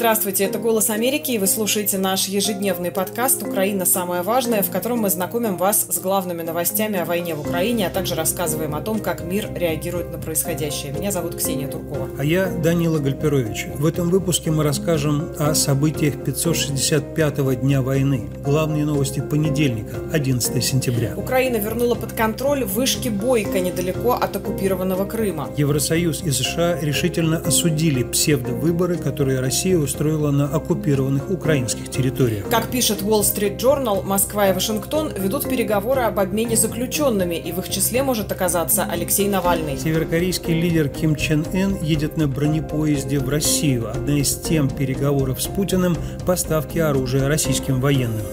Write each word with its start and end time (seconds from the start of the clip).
Здравствуйте, 0.00 0.44
это 0.44 0.58
«Голос 0.58 0.88
Америки», 0.88 1.32
и 1.32 1.36
вы 1.36 1.46
слушаете 1.46 1.98
наш 1.98 2.24
ежедневный 2.24 2.90
подкаст 2.90 3.42
«Украина. 3.42 3.84
Самое 3.84 4.22
важное», 4.22 4.62
в 4.62 4.70
котором 4.70 5.00
мы 5.00 5.10
знакомим 5.10 5.58
вас 5.58 5.88
с 5.90 5.98
главными 5.98 6.40
новостями 6.40 6.98
о 6.98 7.04
войне 7.04 7.34
в 7.34 7.40
Украине, 7.42 7.86
а 7.86 7.90
также 7.90 8.14
рассказываем 8.14 8.74
о 8.74 8.80
том, 8.80 9.00
как 9.00 9.22
мир 9.22 9.50
реагирует 9.54 10.10
на 10.10 10.16
происходящее. 10.16 10.92
Меня 10.92 11.12
зовут 11.12 11.36
Ксения 11.36 11.68
Туркова. 11.68 12.08
А 12.18 12.24
я 12.24 12.46
Данила 12.46 12.98
Гальперович. 12.98 13.66
В 13.74 13.84
этом 13.84 14.08
выпуске 14.08 14.50
мы 14.50 14.64
расскажем 14.64 15.34
о 15.38 15.54
событиях 15.54 16.14
565-го 16.14 17.52
дня 17.52 17.82
войны. 17.82 18.30
Главные 18.42 18.86
новости 18.86 19.20
понедельника, 19.20 19.96
11 20.14 20.64
сентября. 20.64 21.12
Украина 21.14 21.56
вернула 21.56 21.94
под 21.94 22.14
контроль 22.14 22.64
вышки 22.64 23.10
Бойко 23.10 23.60
недалеко 23.60 24.12
от 24.12 24.34
оккупированного 24.34 25.04
Крыма. 25.04 25.50
Евросоюз 25.58 26.22
и 26.22 26.30
США 26.30 26.78
решительно 26.80 27.36
осудили 27.36 28.02
псевдовыборы, 28.02 28.96
которые 28.96 29.40
Россия 29.40 29.76
устроила 29.90 30.30
на 30.30 30.44
оккупированных 30.44 31.30
украинских 31.30 31.90
территориях. 31.90 32.48
Как 32.48 32.68
пишет 32.68 33.02
Wall 33.02 33.22
Street 33.22 33.58
Journal, 33.58 34.02
Москва 34.04 34.48
и 34.48 34.52
Вашингтон 34.52 35.12
ведут 35.18 35.48
переговоры 35.48 36.02
об 36.02 36.20
обмене 36.20 36.56
заключенными, 36.56 37.34
и 37.34 37.50
в 37.50 37.58
их 37.58 37.68
числе 37.68 38.02
может 38.04 38.30
оказаться 38.30 38.86
Алексей 38.88 39.28
Навальный. 39.28 39.76
Северокорейский 39.76 40.54
лидер 40.54 40.88
Ким 40.88 41.16
Чен 41.16 41.44
Ын 41.52 41.76
едет 41.82 42.16
на 42.16 42.28
бронепоезде 42.28 43.18
в 43.18 43.28
Россию. 43.28 43.90
Одна 43.90 44.18
из 44.18 44.36
тем 44.36 44.68
переговоров 44.68 45.42
с 45.42 45.46
Путиным– 45.46 45.96
поставки 46.26 46.78
оружия 46.78 47.26
российским 47.26 47.80
военным. 47.80 48.24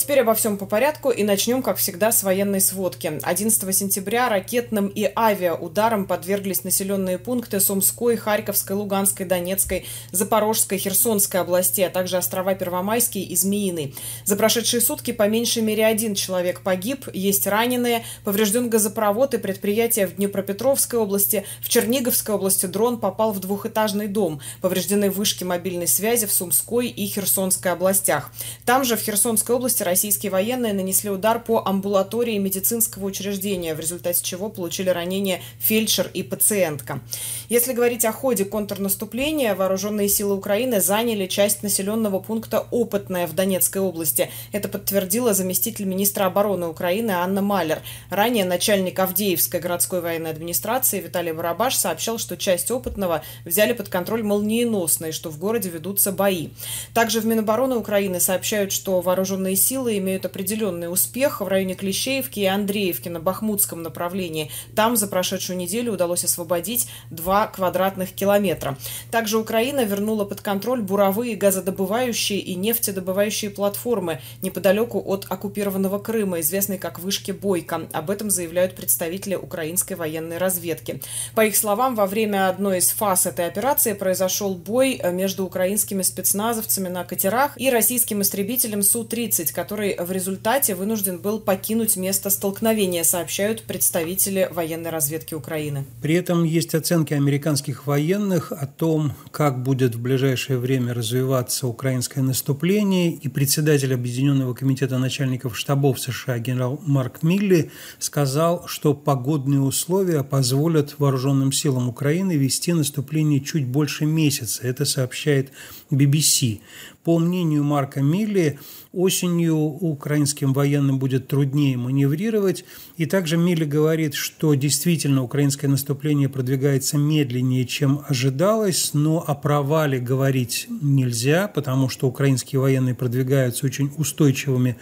Теперь 0.00 0.20
обо 0.20 0.32
всем 0.32 0.56
по 0.56 0.64
порядку 0.64 1.10
и 1.10 1.22
начнем, 1.22 1.62
как 1.62 1.76
всегда, 1.76 2.10
с 2.10 2.22
военной 2.22 2.62
сводки. 2.62 3.20
11 3.22 3.76
сентября 3.76 4.30
ракетным 4.30 4.86
и 4.86 5.06
авиаударом 5.14 6.06
подверглись 6.06 6.64
населенные 6.64 7.18
пункты 7.18 7.60
Сумской, 7.60 8.16
Харьковской, 8.16 8.74
Луганской, 8.76 9.26
Донецкой, 9.26 9.86
Запорожской, 10.10 10.78
Херсонской 10.78 11.42
области, 11.42 11.82
а 11.82 11.90
также 11.90 12.16
острова 12.16 12.54
Первомайский 12.54 13.22
и 13.22 13.36
Змеиный. 13.36 13.94
За 14.24 14.36
прошедшие 14.36 14.80
сутки 14.80 15.12
по 15.12 15.28
меньшей 15.28 15.62
мере 15.62 15.84
один 15.84 16.14
человек 16.14 16.62
погиб, 16.62 17.06
есть 17.12 17.46
раненые, 17.46 18.02
поврежден 18.24 18.70
газопровод 18.70 19.34
и 19.34 19.38
предприятие 19.38 20.06
в 20.06 20.16
Днепропетровской 20.16 20.98
области, 20.98 21.44
в 21.60 21.68
Черниговской 21.68 22.34
области 22.34 22.64
дрон 22.64 22.98
попал 23.00 23.34
в 23.34 23.40
двухэтажный 23.40 24.08
дом, 24.08 24.40
повреждены 24.62 25.10
вышки 25.10 25.44
мобильной 25.44 25.86
связи 25.86 26.26
в 26.26 26.32
Сумской 26.32 26.88
и 26.88 27.06
Херсонской 27.06 27.70
областях. 27.70 28.32
Там 28.64 28.84
же 28.84 28.96
в 28.96 29.00
Херсонской 29.00 29.54
области 29.54 29.89
российские 29.90 30.30
военные 30.30 30.72
нанесли 30.72 31.10
удар 31.10 31.42
по 31.42 31.66
амбулатории 31.66 32.38
медицинского 32.38 33.06
учреждения, 33.06 33.74
в 33.74 33.80
результате 33.80 34.22
чего 34.22 34.48
получили 34.48 34.88
ранения 34.88 35.40
фельдшер 35.58 36.08
и 36.14 36.22
пациентка. 36.22 37.00
Если 37.48 37.72
говорить 37.72 38.04
о 38.04 38.12
ходе 38.12 38.44
контрнаступления, 38.44 39.56
вооруженные 39.56 40.08
силы 40.08 40.36
Украины 40.36 40.80
заняли 40.80 41.26
часть 41.26 41.64
населенного 41.64 42.20
пункта 42.20 42.68
Опытное 42.70 43.26
в 43.26 43.34
Донецкой 43.34 43.82
области. 43.82 44.30
Это 44.52 44.68
подтвердила 44.68 45.34
заместитель 45.34 45.86
министра 45.86 46.26
обороны 46.26 46.68
Украины 46.68 47.10
Анна 47.10 47.42
Малер. 47.42 47.82
Ранее 48.10 48.44
начальник 48.44 48.96
Авдеевской 49.00 49.58
городской 49.58 50.00
военной 50.00 50.30
администрации 50.30 51.00
Виталий 51.00 51.32
Барабаш 51.32 51.74
сообщал, 51.74 52.18
что 52.18 52.36
часть 52.36 52.70
Опытного 52.70 53.24
взяли 53.44 53.72
под 53.72 53.88
контроль 53.88 54.22
молниеносно 54.22 55.06
и 55.06 55.12
что 55.12 55.30
в 55.30 55.38
городе 55.38 55.68
ведутся 55.68 56.12
бои. 56.12 56.50
Также 56.94 57.20
в 57.20 57.26
Минобороны 57.26 57.74
Украины 57.74 58.20
сообщают, 58.20 58.70
что 58.70 59.00
вооруженные 59.00 59.56
силы 59.56 59.79
силы 59.80 59.96
имеют 59.96 60.26
определенный 60.26 60.92
успех 60.92 61.40
в 61.40 61.48
районе 61.48 61.74
Клещеевки 61.74 62.40
и 62.40 62.44
Андреевки 62.44 63.08
на 63.08 63.18
Бахмутском 63.18 63.82
направлении. 63.82 64.50
Там 64.76 64.94
за 64.94 65.06
прошедшую 65.06 65.56
неделю 65.56 65.94
удалось 65.94 66.22
освободить 66.22 66.88
2 67.08 67.46
квадратных 67.46 68.12
километра. 68.12 68.76
Также 69.10 69.38
Украина 69.38 69.82
вернула 69.84 70.26
под 70.26 70.42
контроль 70.42 70.82
буровые 70.82 71.34
газодобывающие 71.34 72.40
и 72.40 72.56
нефтедобывающие 72.56 73.50
платформы 73.50 74.20
неподалеку 74.42 75.02
от 75.02 75.24
оккупированного 75.30 75.98
Крыма, 75.98 76.40
известной 76.40 76.76
как 76.76 76.98
вышки 76.98 77.30
Бойко. 77.30 77.88
Об 77.92 78.10
этом 78.10 78.28
заявляют 78.28 78.76
представители 78.76 79.34
украинской 79.34 79.94
военной 79.94 80.36
разведки. 80.36 81.00
По 81.34 81.46
их 81.46 81.56
словам, 81.56 81.94
во 81.94 82.04
время 82.04 82.50
одной 82.50 82.78
из 82.78 82.90
фаз 82.90 83.24
этой 83.24 83.46
операции 83.46 83.94
произошел 83.94 84.54
бой 84.54 85.00
между 85.10 85.46
украинскими 85.46 86.02
спецназовцами 86.02 86.88
на 86.88 87.04
катерах 87.04 87.58
и 87.58 87.70
российским 87.70 88.20
истребителем 88.20 88.82
Су-30, 88.82 89.54
который 89.54 89.69
который 89.70 89.94
в 90.00 90.10
результате 90.10 90.74
вынужден 90.74 91.18
был 91.18 91.38
покинуть 91.38 91.96
место 91.96 92.28
столкновения, 92.28 93.04
сообщают 93.04 93.62
представители 93.62 94.48
военной 94.50 94.90
разведки 94.90 95.34
Украины. 95.34 95.84
При 96.02 96.14
этом 96.14 96.42
есть 96.42 96.74
оценки 96.74 97.14
американских 97.14 97.86
военных 97.86 98.50
о 98.50 98.66
том, 98.66 99.12
как 99.30 99.62
будет 99.62 99.94
в 99.94 100.02
ближайшее 100.02 100.58
время 100.58 100.92
развиваться 100.92 101.68
украинское 101.68 102.24
наступление, 102.24 103.12
и 103.12 103.28
председатель 103.28 103.94
Объединенного 103.94 104.54
комитета 104.54 104.98
начальников 104.98 105.56
штабов 105.56 106.00
США 106.00 106.40
генерал 106.40 106.80
Марк 106.84 107.22
Милли 107.22 107.70
сказал, 108.00 108.66
что 108.66 108.92
погодные 108.92 109.60
условия 109.60 110.24
позволят 110.24 110.96
вооруженным 110.98 111.52
силам 111.52 111.88
Украины 111.88 112.32
вести 112.32 112.72
наступление 112.72 113.38
чуть 113.38 113.66
больше 113.66 114.04
месяца. 114.04 114.66
Это 114.66 114.84
сообщает 114.84 115.52
BBC. 115.92 116.58
По 117.04 117.18
мнению 117.18 117.64
Марка 117.64 118.02
Милли, 118.02 118.58
осенью 118.92 119.56
украинским 119.56 120.52
военным 120.52 120.98
будет 120.98 121.28
труднее 121.28 121.78
маневрировать. 121.78 122.64
И 122.98 123.06
также 123.06 123.38
Милли 123.38 123.64
говорит, 123.64 124.14
что 124.14 124.52
действительно 124.54 125.22
украинское 125.22 125.70
наступление 125.70 126.28
продвигается 126.28 126.98
медленнее, 126.98 127.64
чем 127.64 128.02
ожидалось, 128.06 128.90
но 128.92 129.24
о 129.26 129.34
провале 129.34 129.98
говорить 129.98 130.66
нельзя, 130.82 131.48
потому 131.48 131.88
что 131.88 132.06
украинские 132.06 132.60
военные 132.60 132.94
продвигаются 132.94 133.64
очень 133.64 133.90
устойчивыми 133.96 134.76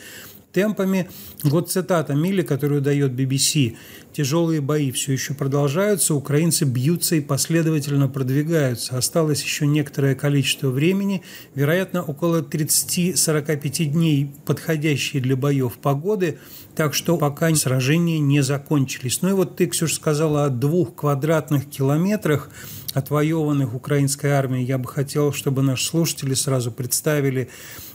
темпами. 0.52 1.08
Вот 1.42 1.70
цитата 1.70 2.14
Милли, 2.14 2.42
которую 2.42 2.80
дает 2.80 3.12
BBC. 3.12 3.76
«Тяжелые 4.12 4.60
бои 4.60 4.90
все 4.90 5.12
еще 5.12 5.34
продолжаются, 5.34 6.14
украинцы 6.14 6.64
бьются 6.64 7.14
и 7.14 7.20
последовательно 7.20 8.08
продвигаются. 8.08 8.96
Осталось 8.96 9.44
еще 9.44 9.66
некоторое 9.66 10.14
количество 10.14 10.70
времени, 10.70 11.22
вероятно, 11.54 12.02
около 12.02 12.40
30-45 12.40 13.84
дней, 13.84 14.34
подходящие 14.44 15.22
для 15.22 15.36
боев 15.36 15.78
погоды, 15.78 16.38
так 16.74 16.94
что 16.94 17.16
пока 17.16 17.54
сражения 17.54 18.18
не 18.18 18.42
закончились». 18.42 19.22
Ну 19.22 19.28
и 19.28 19.32
вот 19.32 19.56
ты, 19.56 19.66
Ксюша, 19.66 19.94
сказала 19.94 20.46
о 20.46 20.50
двух 20.50 20.96
квадратных 20.96 21.68
километрах, 21.68 22.50
отвоеванных 22.94 23.74
украинской 23.74 24.30
армией. 24.30 24.64
Я 24.64 24.78
бы 24.78 24.88
хотел, 24.88 25.32
чтобы 25.32 25.62
наши 25.62 25.84
слушатели 25.84 26.34
сразу 26.34 26.72
представили 26.72 27.48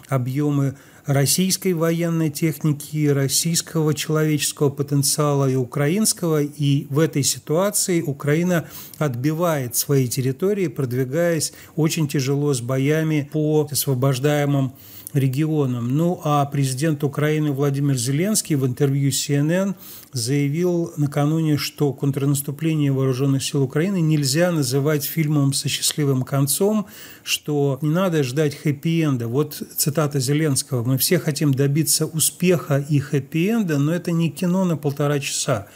объемы 0.07 0.75
российской 1.05 1.73
военной 1.73 2.29
техники, 2.29 3.07
российского 3.07 3.93
человеческого 3.93 4.69
потенциала 4.69 5.49
и 5.49 5.55
украинского. 5.55 6.41
И 6.43 6.87
в 6.89 6.99
этой 6.99 7.23
ситуации 7.23 8.01
Украина 8.01 8.67
отбивает 8.97 9.75
свои 9.75 10.07
территории, 10.07 10.67
продвигаясь 10.67 11.53
очень 11.75 12.07
тяжело 12.07 12.53
с 12.53 12.61
боями 12.61 13.29
по 13.31 13.67
освобождаемым 13.69 14.73
регионам. 15.13 15.95
Ну 15.95 16.19
а 16.23 16.45
президент 16.45 17.03
Украины 17.03 17.51
Владимир 17.51 17.95
Зеленский 17.95 18.55
в 18.55 18.65
интервью 18.65 19.09
CNN 19.11 19.75
заявил 20.11 20.91
накануне, 20.97 21.57
что 21.57 21.93
контрнаступление 21.93 22.91
вооруженных 22.91 23.43
сил 23.43 23.63
Украины 23.63 24.01
нельзя 24.01 24.51
называть 24.51 25.03
фильмом 25.03 25.53
со 25.53 25.69
счастливым 25.69 26.23
концом, 26.23 26.87
что 27.23 27.79
не 27.81 27.89
надо 27.89 28.23
ждать 28.23 28.55
хэппи-энда. 28.55 29.27
Вот 29.27 29.61
цитата 29.75 30.19
Зеленского. 30.19 30.83
«Мы 30.83 30.97
все 30.97 31.19
хотим 31.19 31.53
добиться 31.53 32.05
успеха 32.05 32.77
и 32.77 32.99
хэппи-энда, 32.99 33.77
но 33.77 33.93
это 33.93 34.11
не 34.11 34.29
кино 34.29 34.65
на 34.65 34.77
полтора 34.77 35.19
часа 35.19 35.67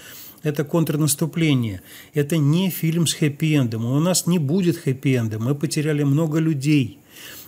это 0.43 0.63
контрнаступление. 0.63 1.81
Это 2.13 2.37
не 2.37 2.69
фильм 2.69 3.07
с 3.07 3.15
хэппи-эндом. 3.15 3.85
У 3.85 3.99
нас 3.99 4.27
не 4.27 4.39
будет 4.39 4.77
хэппи-энда. 4.77 5.39
Мы 5.39 5.55
потеряли 5.55 6.03
много 6.03 6.39
людей. 6.39 6.99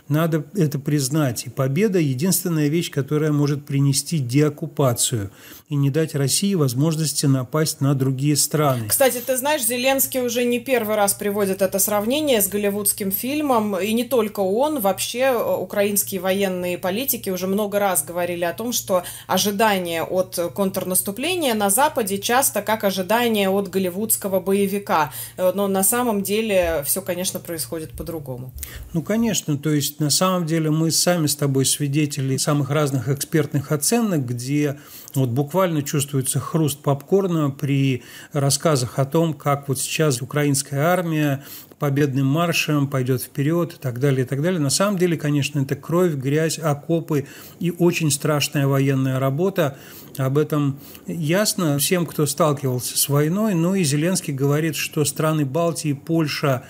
Надо 0.10 0.44
это 0.56 0.80
признать. 0.80 1.46
И 1.46 1.50
победа– 1.50 2.00
единственная 2.00 2.68
вещь, 2.68 2.90
которая 2.90 3.32
может 3.32 3.66
принести 3.66 4.18
деоккупацию 4.18 5.30
и 5.70 5.76
не 5.76 5.92
дать 5.92 6.16
России 6.16 6.56
возможности 6.56 7.28
напасть 7.28 7.80
на 7.80 7.94
другие 7.94 8.36
страны. 8.36 8.88
Кстати, 8.88 9.22
ты 9.24 9.38
знаешь, 9.38 9.64
Зеленский 9.64 10.20
уже 10.22 10.44
не 10.44 10.60
первый 10.60 10.96
раз 10.96 11.14
приводит 11.14 11.62
это 11.62 11.78
сравнение 11.78 12.42
с 12.42 12.48
голливудским 12.48 13.12
фильмом, 13.12 13.78
и 13.78 13.94
не 13.94 14.04
только 14.04 14.40
он, 14.40 14.80
вообще 14.80 15.20
э, 15.20 15.56
украинские 15.58 16.22
военные 16.22 16.80
политики 16.80 17.30
уже 17.30 17.46
много 17.46 17.78
раз 17.78 18.04
говорили 18.04 18.46
о 18.46 18.54
том, 18.54 18.74
что 18.74 19.04
ожидания 19.28 20.02
от 20.02 20.40
контрнаступления 20.56 21.54
на 21.54 21.70
Западе 21.70 22.18
часто 22.18 22.64
как 22.64 22.84
ожидания 22.84 23.48
от 23.50 23.70
голливудского 23.70 24.40
боевика. 24.40 25.14
Э, 25.38 25.52
но 25.54 25.68
на 25.68 25.84
самом 25.84 26.24
деле 26.24 26.84
все, 26.84 27.04
конечно, 27.04 27.40
происходит 27.40 27.92
по-другому. 27.92 28.52
Ну, 28.94 29.04
конечно, 29.04 29.56
то 29.56 29.70
есть 29.70 29.99
есть 30.00 30.02
на 30.02 30.10
самом 30.10 30.46
деле 30.46 30.72
мы 30.72 30.92
сами 30.92 31.28
с 31.28 31.36
тобой 31.36 31.66
свидетели 31.66 32.38
самых 32.38 32.70
разных 32.70 33.10
экспертных 33.10 33.72
оценок, 33.72 34.26
где 34.26 34.80
вот 35.16 35.30
буквально 35.30 35.84
чувствуется 35.84 36.40
хруст 36.40 36.80
попкорна 36.80 37.50
при 37.50 38.04
рассказах 38.32 38.98
о 39.00 39.06
том, 39.06 39.34
как 39.34 39.68
вот 39.68 39.80
сейчас 39.80 40.22
украинская 40.22 40.86
армия 40.86 41.44
победным 41.80 42.26
маршем 42.26 42.88
пойдет 42.88 43.22
вперед 43.22 43.74
и 43.74 43.78
так 43.78 44.00
далее, 44.00 44.26
и 44.26 44.28
так 44.28 44.42
далее. 44.42 44.60
На 44.60 44.70
самом 44.70 44.98
деле, 44.98 45.18
конечно, 45.18 45.60
это 45.60 45.76
кровь, 45.76 46.14
грязь, 46.14 46.60
окопы 46.60 47.26
и 47.60 47.72
очень 47.72 48.12
страшная 48.12 48.68
военная 48.68 49.20
работа. 49.20 49.78
Об 50.18 50.38
этом 50.38 50.80
ясно 51.08 51.78
всем, 51.80 52.06
кто 52.06 52.26
сталкивался 52.26 52.98
с 52.98 53.08
войной. 53.08 53.54
Ну 53.54 53.76
и 53.76 53.84
Зеленский 53.84 54.34
говорит, 54.34 54.76
что 54.76 55.06
страны 55.06 55.46
Балтии, 55.46 55.94
Польша, 55.94 56.64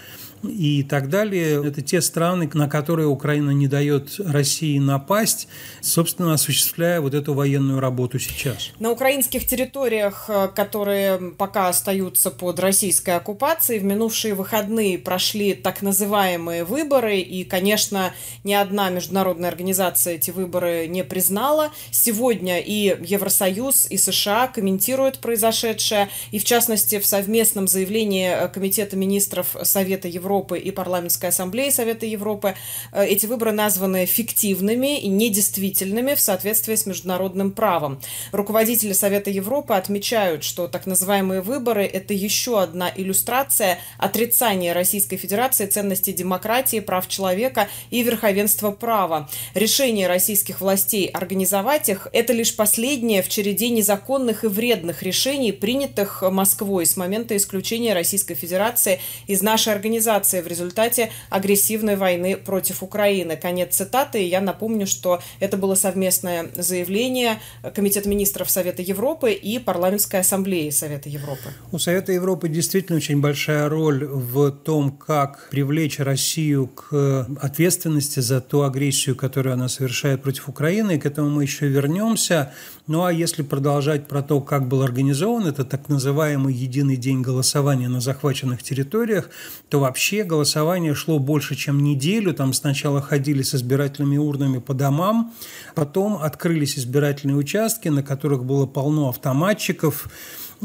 и 0.44 0.83
так 0.83 1.09
далее. 1.09 1.65
Это 1.65 1.81
те 1.81 2.01
страны, 2.01 2.50
на 2.53 2.69
которые 2.69 3.07
Украина 3.07 3.51
не 3.51 3.68
дает 3.68 4.19
России 4.19 4.77
напасть, 4.80 5.47
собственно, 5.81 6.33
осуществляя 6.33 7.01
вот 7.01 7.13
эту 7.13 7.33
военную 7.33 7.80
работу 7.80 8.19
сейчас. 8.19 8.71
На 8.80 8.91
украинских 8.91 9.45
территориях, 9.45 10.25
э, 10.30 10.50
которые 10.56 11.18
пока 11.38 11.69
остаются 11.69 12.31
под 12.31 12.59
российской 12.59 13.15
оккупацией, 13.15 13.80
в 13.80 13.83
минувшие 13.83 14.33
выходные 14.33 14.97
прошли 14.97 15.53
так 15.53 15.81
называемые 15.81 16.63
выборы, 16.63 17.19
и, 17.19 17.44
конечно, 17.44 18.13
ни 18.44 18.53
одна 18.53 18.89
международная 18.89 19.50
организация 19.50 20.15
эти 20.15 20.31
выборы 20.31 20.88
не 20.88 21.03
признала. 21.03 21.71
Сегодня 21.92 22.59
и 22.59 22.95
Евросоюз, 23.00 23.88
и 23.89 23.97
США 23.97 24.47
комментируют 24.47 25.19
произошедшее, 25.19 26.09
и, 26.31 26.39
в 26.39 26.45
частности, 26.45 27.00
в 27.00 27.06
совместном 27.06 27.68
заявлении 27.68 28.30
э, 28.30 28.47
Комитета 28.47 28.95
министров 28.95 29.56
Совета 29.63 30.07
Европы 30.07 30.28
Европы 30.29 30.59
и 30.59 30.69
Парламентской 30.69 31.27
ассамблеи 31.27 31.71
Совета 31.71 32.05
Европы. 32.05 32.53
Э, 32.91 33.03
эти 33.03 33.25
выборы 33.25 33.51
названы 33.51 34.05
фиктивными 34.05 34.99
и 34.99 35.07
недействительными 35.07 36.13
в 36.13 36.19
соответствии 36.19 36.75
с 36.75 36.85
международным 36.85 37.51
правом. 37.51 37.99
Руководители 38.31 38.93
Совета 38.93 39.31
Европы 39.31 39.73
отмечают, 39.73 40.43
что 40.43 40.67
так 40.67 40.85
называемые 40.85 41.41
выборы– 41.41 41.83
это 41.93 42.13
еще 42.13 42.61
одна 42.61 42.91
иллюстрация 42.95 43.79
отрицания 43.97 44.75
Российской 44.75 45.17
Федерации 45.17 45.65
ценностей 45.65 46.13
демократии, 46.13 46.79
прав 46.79 47.07
человека 47.07 47.67
и 47.89 48.03
верховенства 48.03 48.69
права. 48.69 49.27
Решение 49.55 50.07
российских 50.07 50.61
властей 50.61 51.07
организовать 51.07 51.89
их– 51.89 52.07
это 52.13 52.33
лишь 52.33 52.55
последнее 52.55 53.23
в 53.23 53.29
череде 53.29 53.69
незаконных 53.69 54.43
и 54.43 54.47
вредных 54.47 55.01
решений, 55.01 55.51
принятых 55.51 56.21
Москвой 56.21 56.85
с 56.85 56.95
момента 56.97 57.35
исключения 57.35 57.95
Российской 57.95 58.35
Федерации 58.35 58.99
из 59.25 59.41
нашей 59.41 59.73
организации 59.73 60.19
мобилизации 60.19 60.42
в 60.42 60.48
результате 60.48 61.10
агрессивной 61.30 61.95
войны 61.95 62.36
против 62.38 62.83
Украины. 62.83 63.36
Конец 63.36 63.75
цитаты. 63.75 64.24
И 64.24 64.27
я 64.27 64.42
напомню, 64.42 64.88
что 64.88 65.19
это 65.39 65.57
было 65.57 65.75
совместное 65.75 66.50
заявление 66.56 67.39
Комитета 67.75 68.10
министров 68.10 68.50
Совета 68.50 68.81
Европы 68.81 69.31
и 69.31 69.60
Парламентской 69.60 70.19
ассамблеи 70.19 70.69
Совета 70.71 71.10
Европы. 71.10 71.54
У 71.71 71.80
Совета 71.80 72.12
Европы 72.12 72.50
действительно 72.50 72.98
очень 72.98 73.21
большая 73.21 73.69
роль 73.69 74.06
в 74.06 74.51
том, 74.51 74.92
как 74.92 75.50
привлечь 75.50 76.00
Россию 76.00 76.68
к 76.68 77.27
ответственности 77.42 78.21
за 78.21 78.42
ту 78.42 78.62
агрессию, 78.62 79.16
которую 79.16 79.54
она 79.54 79.69
совершает 79.69 80.21
против 80.21 80.50
Украины. 80.50 80.95
И 80.95 81.00
к 81.00 81.06
этому 81.06 81.30
мы 81.30 81.44
еще 81.44 81.68
вернемся. 81.68 82.51
Ну 82.89 83.03
а 83.03 83.13
если 83.13 83.44
продолжать 83.44 84.07
про 84.07 84.24
то, 84.24 84.41
как 84.41 84.68
был 84.68 84.81
организован 84.81 85.45
этот 85.45 85.69
так 85.69 85.89
называемый 85.89 86.56
единый 86.56 86.97
день 86.97 87.21
голосования 87.21 87.88
на 87.88 88.01
захваченных 88.01 88.63
территориях, 88.63 89.30
то 89.69 89.80
вообще 89.80 90.24
голосование 90.24 90.95
шло 90.95 91.19
больше, 91.19 91.53
чем 91.56 91.83
неделю. 91.83 92.33
Там 92.33 92.51
сначала 92.51 93.00
ходили 93.00 93.44
с 93.44 93.53
избирательными 93.53 94.18
урнами 94.18 94.57
по 94.57 94.74
домам, 94.74 95.36
потом 95.75 96.18
открылись 96.18 96.80
избирательные 96.80 97.38
участки, 97.38 97.89
на 97.89 98.01
которых 98.01 98.44
было 98.44 98.65
полно 98.65 99.09
автоматчиков, 99.09 100.07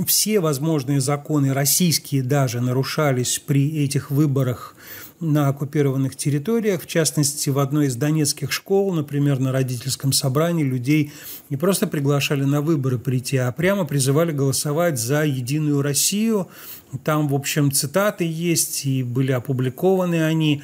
все 0.07 0.41
возможные 0.41 1.03
законы, 1.03 1.53
российские 1.53 2.23
даже, 2.23 2.63
нарушались 2.63 3.39
при 3.39 3.85
этих 3.85 4.11
выборах 4.11 4.75
на 5.33 5.49
оккупированных 5.49 6.17
территориях. 6.17 6.83
В 6.83 6.87
частности, 6.87 7.51
в 7.51 7.59
одной 7.59 7.87
из 7.87 7.97
донецких 7.97 8.53
школ, 8.53 8.93
например, 8.93 9.39
на 9.39 9.53
родительском 9.53 10.13
собрании 10.13 10.65
людей 10.65 11.13
не 11.51 11.57
просто 11.57 11.87
приглашали 11.87 12.45
на 12.45 12.61
выборы 12.61 12.99
прийти, 12.99 13.37
а 13.37 13.51
прямо 13.53 13.85
призывали 13.85 14.33
голосовать 14.33 14.99
за 14.99 15.25
«Единую 15.25 15.83
Россию». 15.83 16.49
Там, 17.03 17.29
в 17.29 17.35
общем, 17.35 17.73
цитаты 17.73 18.25
есть, 18.25 18.87
и 18.87 19.03
были 19.03 19.33
опубликованы 19.33 20.25
они 20.25 20.63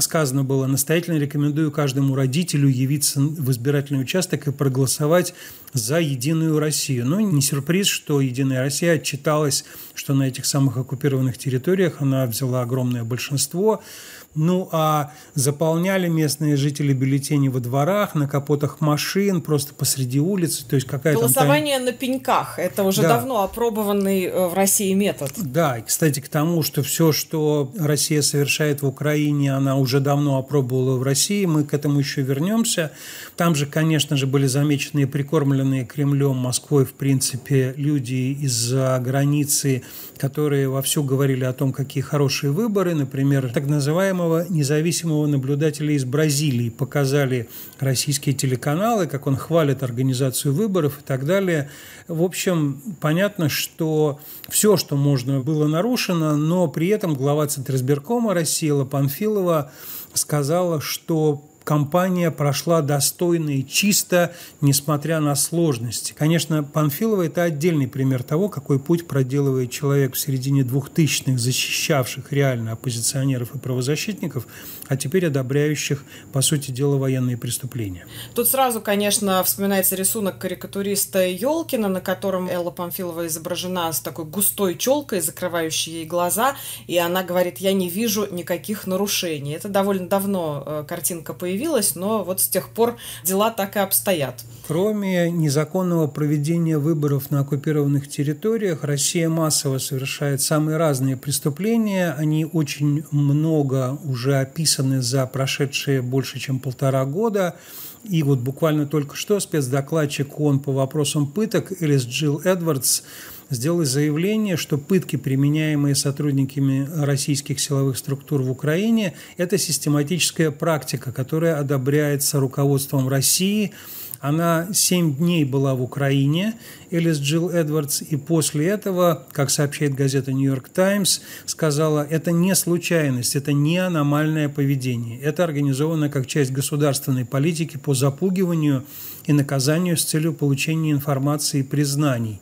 сказано 0.00 0.44
было, 0.44 0.66
настоятельно 0.66 1.16
рекомендую 1.16 1.72
каждому 1.72 2.14
родителю 2.14 2.68
явиться 2.68 3.20
в 3.20 3.50
избирательный 3.50 4.02
участок 4.02 4.46
и 4.46 4.52
проголосовать 4.52 5.34
за 5.72 5.98
«Единую 5.98 6.58
Россию». 6.58 7.06
Но 7.06 7.20
не 7.20 7.40
сюрприз, 7.40 7.86
что 7.86 8.20
«Единая 8.20 8.60
Россия» 8.60 8.94
отчиталась, 8.94 9.64
что 9.94 10.14
на 10.14 10.24
этих 10.24 10.44
самых 10.44 10.76
оккупированных 10.76 11.38
территориях 11.38 12.00
она 12.00 12.26
взяла 12.26 12.62
огромное 12.62 13.04
большинство– 13.04 13.82
ну, 14.38 14.68
а 14.70 15.12
заполняли 15.34 16.08
местные 16.08 16.56
жители 16.56 16.92
бюллетени 16.92 17.48
во 17.48 17.60
дворах, 17.60 18.14
на 18.14 18.28
капотах 18.28 18.80
машин, 18.80 19.42
просто 19.42 19.74
посреди 19.74 20.20
улицы. 20.20 20.64
То 20.66 20.76
есть 20.76 20.86
какая-то 20.86 21.20
Голосование 21.20 21.76
там... 21.76 21.86
на 21.86 21.92
пеньках. 21.92 22.58
Это 22.58 22.84
уже 22.84 23.02
да. 23.02 23.08
давно 23.08 23.42
опробованный 23.42 24.24
э, 24.24 24.46
в 24.46 24.54
России 24.54 24.94
метод. 24.94 25.32
Да, 25.36 25.78
и, 25.78 25.82
кстати, 25.82 26.20
к 26.20 26.28
тому, 26.28 26.62
что 26.62 26.82
все, 26.82 27.12
что 27.12 27.70
Россия 27.78 28.22
совершает 28.22 28.82
в 28.82 28.86
Украине, 28.86 29.54
она 29.54 29.76
уже 29.76 29.98
давно 29.98 30.38
опробовала 30.38 30.96
в 30.96 31.02
России. 31.02 31.44
Мы 31.44 31.64
к 31.64 31.74
этому 31.74 31.98
еще 31.98 32.22
вернемся. 32.22 32.92
Там 33.36 33.56
же, 33.56 33.66
конечно 33.66 34.16
же, 34.16 34.26
были 34.26 34.46
замечены 34.46 35.00
и 35.00 35.06
прикормленные 35.06 35.84
Кремлем, 35.84 36.36
Москвой, 36.36 36.84
в 36.84 36.92
принципе, 36.92 37.74
люди 37.76 38.36
из-за 38.40 39.00
границы, 39.04 39.82
которые 40.16 40.68
вовсю 40.68 41.02
говорили 41.02 41.44
о 41.44 41.52
том, 41.52 41.72
какие 41.72 42.02
хорошие 42.02 42.52
выборы. 42.52 42.94
Например, 42.94 43.50
так 43.52 43.66
называемого 43.66 44.27
самого 44.28 44.46
независимого 44.48 45.26
наблюдателя 45.26 45.94
из 45.94 46.04
Бразилии. 46.04 46.68
Показали 46.68 47.48
российские 47.78 48.34
телеканалы, 48.34 49.06
как 49.06 49.26
он 49.26 49.36
хвалит 49.36 49.82
организацию 49.82 50.52
выборов 50.52 51.00
и 51.00 51.02
так 51.02 51.24
далее. 51.24 51.70
В 52.06 52.22
общем, 52.22 52.80
понятно, 53.00 53.48
что 53.48 54.20
все, 54.48 54.76
что 54.76 54.96
можно, 54.96 55.40
было 55.40 55.66
нарушено, 55.66 56.36
но 56.36 56.68
при 56.68 56.88
этом 56.88 57.14
глава 57.14 57.46
Центризбиркома 57.46 58.34
России 58.34 58.68
Панфилова 58.84 59.72
сказала, 60.12 60.80
что 60.80 61.42
компания 61.68 62.30
прошла 62.30 62.80
достойно 62.80 63.50
и 63.50 63.62
чисто, 63.62 64.34
несмотря 64.62 65.20
на 65.20 65.36
сложности. 65.36 66.14
Конечно, 66.16 66.64
Панфилова– 66.64 67.20
это 67.26 67.42
отдельный 67.42 67.86
пример 67.86 68.22
того, 68.22 68.48
какой 68.48 68.78
путь 68.78 69.06
проделывает 69.06 69.70
человек 69.70 70.14
в 70.14 70.18
середине 70.18 70.64
двухтысячных, 70.64 71.38
защищавших 71.38 72.32
реально 72.32 72.72
оппозиционеров 72.72 73.54
и 73.54 73.58
правозащитников, 73.58 74.46
а 74.88 74.96
теперь 74.96 75.26
одобряющих, 75.26 76.04
по 76.32 76.40
сути 76.40 76.70
дела, 76.70 76.96
военные 76.96 77.36
преступления. 77.36 78.06
Тут 78.34 78.48
сразу, 78.48 78.80
конечно, 78.80 79.44
вспоминается 79.44 79.94
рисунок 79.94 80.38
карикатуриста 80.38 81.26
Елкина, 81.26 81.88
на 81.88 82.00
котором 82.00 82.48
Элла 82.48 82.70
Памфилова 82.70 83.26
изображена 83.26 83.92
с 83.92 84.00
такой 84.00 84.24
густой 84.24 84.74
челкой, 84.78 85.20
закрывающей 85.20 85.92
ей 85.92 86.06
глаза, 86.06 86.56
и 86.86 86.96
она 86.96 87.22
говорит, 87.22 87.58
я 87.58 87.74
не 87.74 87.90
вижу 87.90 88.26
никаких 88.30 88.86
нарушений. 88.86 89.52
Это 89.52 89.68
довольно 89.68 90.08
давно 90.08 90.64
э, 90.64 90.84
картинка 90.88 91.34
появилась, 91.34 91.57
появилась, 91.58 91.94
но 91.94 92.24
вот 92.24 92.40
с 92.40 92.48
тех 92.48 92.68
пор 92.68 92.96
дела 93.24 93.50
так 93.50 93.76
и 93.76 93.80
обстоят. 93.80 94.44
Кроме 94.66 95.30
незаконного 95.30 96.06
проведения 96.06 96.78
выборов 96.78 97.30
на 97.30 97.40
оккупированных 97.40 98.08
территориях, 98.08 98.84
Россия 98.84 99.28
массово 99.28 99.78
совершает 99.78 100.40
самые 100.40 100.76
разные 100.76 101.16
преступления. 101.16 102.14
Они 102.16 102.44
очень 102.44 103.04
много 103.10 103.98
уже 104.04 104.36
описаны 104.36 105.02
за 105.02 105.26
прошедшие 105.26 106.00
больше, 106.00 106.38
чем 106.38 106.60
полтора 106.60 107.04
года. 107.04 107.56
И 108.04 108.22
вот 108.22 108.38
буквально 108.38 108.86
только 108.86 109.16
что 109.16 109.40
спецдокладчик 109.40 110.38
ООН 110.38 110.60
по 110.60 110.72
вопросам 110.72 111.26
пыток 111.26 111.72
Элис 111.82 112.04
Джилл 112.04 112.40
Эдвардс 112.44 113.02
сделала 113.50 113.84
заявление, 113.84 114.56
что 114.56 114.78
пытки, 114.78 115.16
применяемые 115.16 115.94
сотрудниками 115.94 116.88
российских 116.94 117.60
силовых 117.60 117.96
структур 117.96 118.42
в 118.42 118.50
Украине, 118.50 119.14
это 119.36 119.58
систематическая 119.58 120.50
практика, 120.50 121.12
которая 121.12 121.58
одобряется 121.58 122.40
руководством 122.40 123.08
России. 123.08 123.72
Она 124.20 124.66
семь 124.72 125.14
дней 125.14 125.44
была 125.44 125.76
в 125.76 125.82
Украине, 125.82 126.54
Элис 126.90 127.18
Джилл 127.18 127.50
Эдвардс, 127.50 128.02
и 128.02 128.16
после 128.16 128.66
этого, 128.66 129.24
как 129.30 129.48
сообщает 129.48 129.94
газета 129.94 130.32
«Нью-Йорк 130.32 130.68
Таймс», 130.70 131.20
сказала, 131.46 132.04
это 132.04 132.32
не 132.32 132.56
случайность, 132.56 133.36
это 133.36 133.52
не 133.52 133.78
аномальное 133.78 134.48
поведение. 134.48 135.20
Это 135.20 135.44
организовано 135.44 136.08
как 136.08 136.26
часть 136.26 136.50
государственной 136.50 137.24
политики 137.24 137.76
по 137.76 137.94
запугиванию 137.94 138.84
и 139.26 139.32
наказанию 139.32 139.96
с 139.96 140.02
целью 140.02 140.32
получения 140.32 140.90
информации 140.90 141.60
и 141.60 141.62
признаний. 141.62 142.40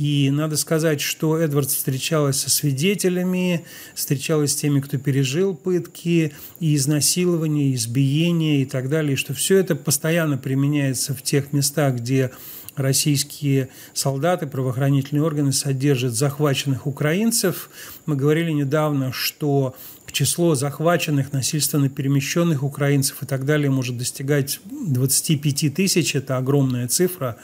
И 0.00 0.30
надо 0.30 0.56
сказать, 0.56 1.02
что 1.02 1.36
Эдвардс 1.36 1.74
встречалась 1.74 2.40
со 2.40 2.48
свидетелями, 2.48 3.66
встречалась 3.94 4.52
с 4.52 4.56
теми, 4.56 4.80
кто 4.80 4.96
пережил 4.96 5.54
пытки, 5.54 6.32
и 6.58 6.74
изнасилования, 6.74 7.68
и 7.68 7.74
избиения 7.74 8.62
и 8.62 8.64
так 8.64 8.88
далее, 8.88 9.12
и 9.12 9.16
что 9.16 9.34
все 9.34 9.58
это 9.58 9.76
постоянно 9.76 10.38
применяется 10.38 11.12
в 11.14 11.20
тех 11.20 11.52
местах, 11.52 11.96
где 11.96 12.30
российские 12.76 13.68
солдаты, 13.92 14.46
правоохранительные 14.46 15.22
органы 15.22 15.52
содержат 15.52 16.14
захваченных 16.14 16.86
украинцев. 16.86 17.68
Мы 18.06 18.16
говорили 18.16 18.52
недавно, 18.52 19.12
что 19.12 19.76
число 20.12 20.54
захваченных, 20.54 21.32
насильственно 21.32 21.88
перемещенных 21.88 22.62
украинцев 22.62 23.22
и 23.22 23.26
так 23.26 23.44
далее 23.44 23.70
может 23.70 23.98
достигать 23.98 24.60
25 24.64 25.74
тысяч. 25.74 26.14
Это 26.14 26.36
огромная 26.36 26.88
цифра. 26.88 27.36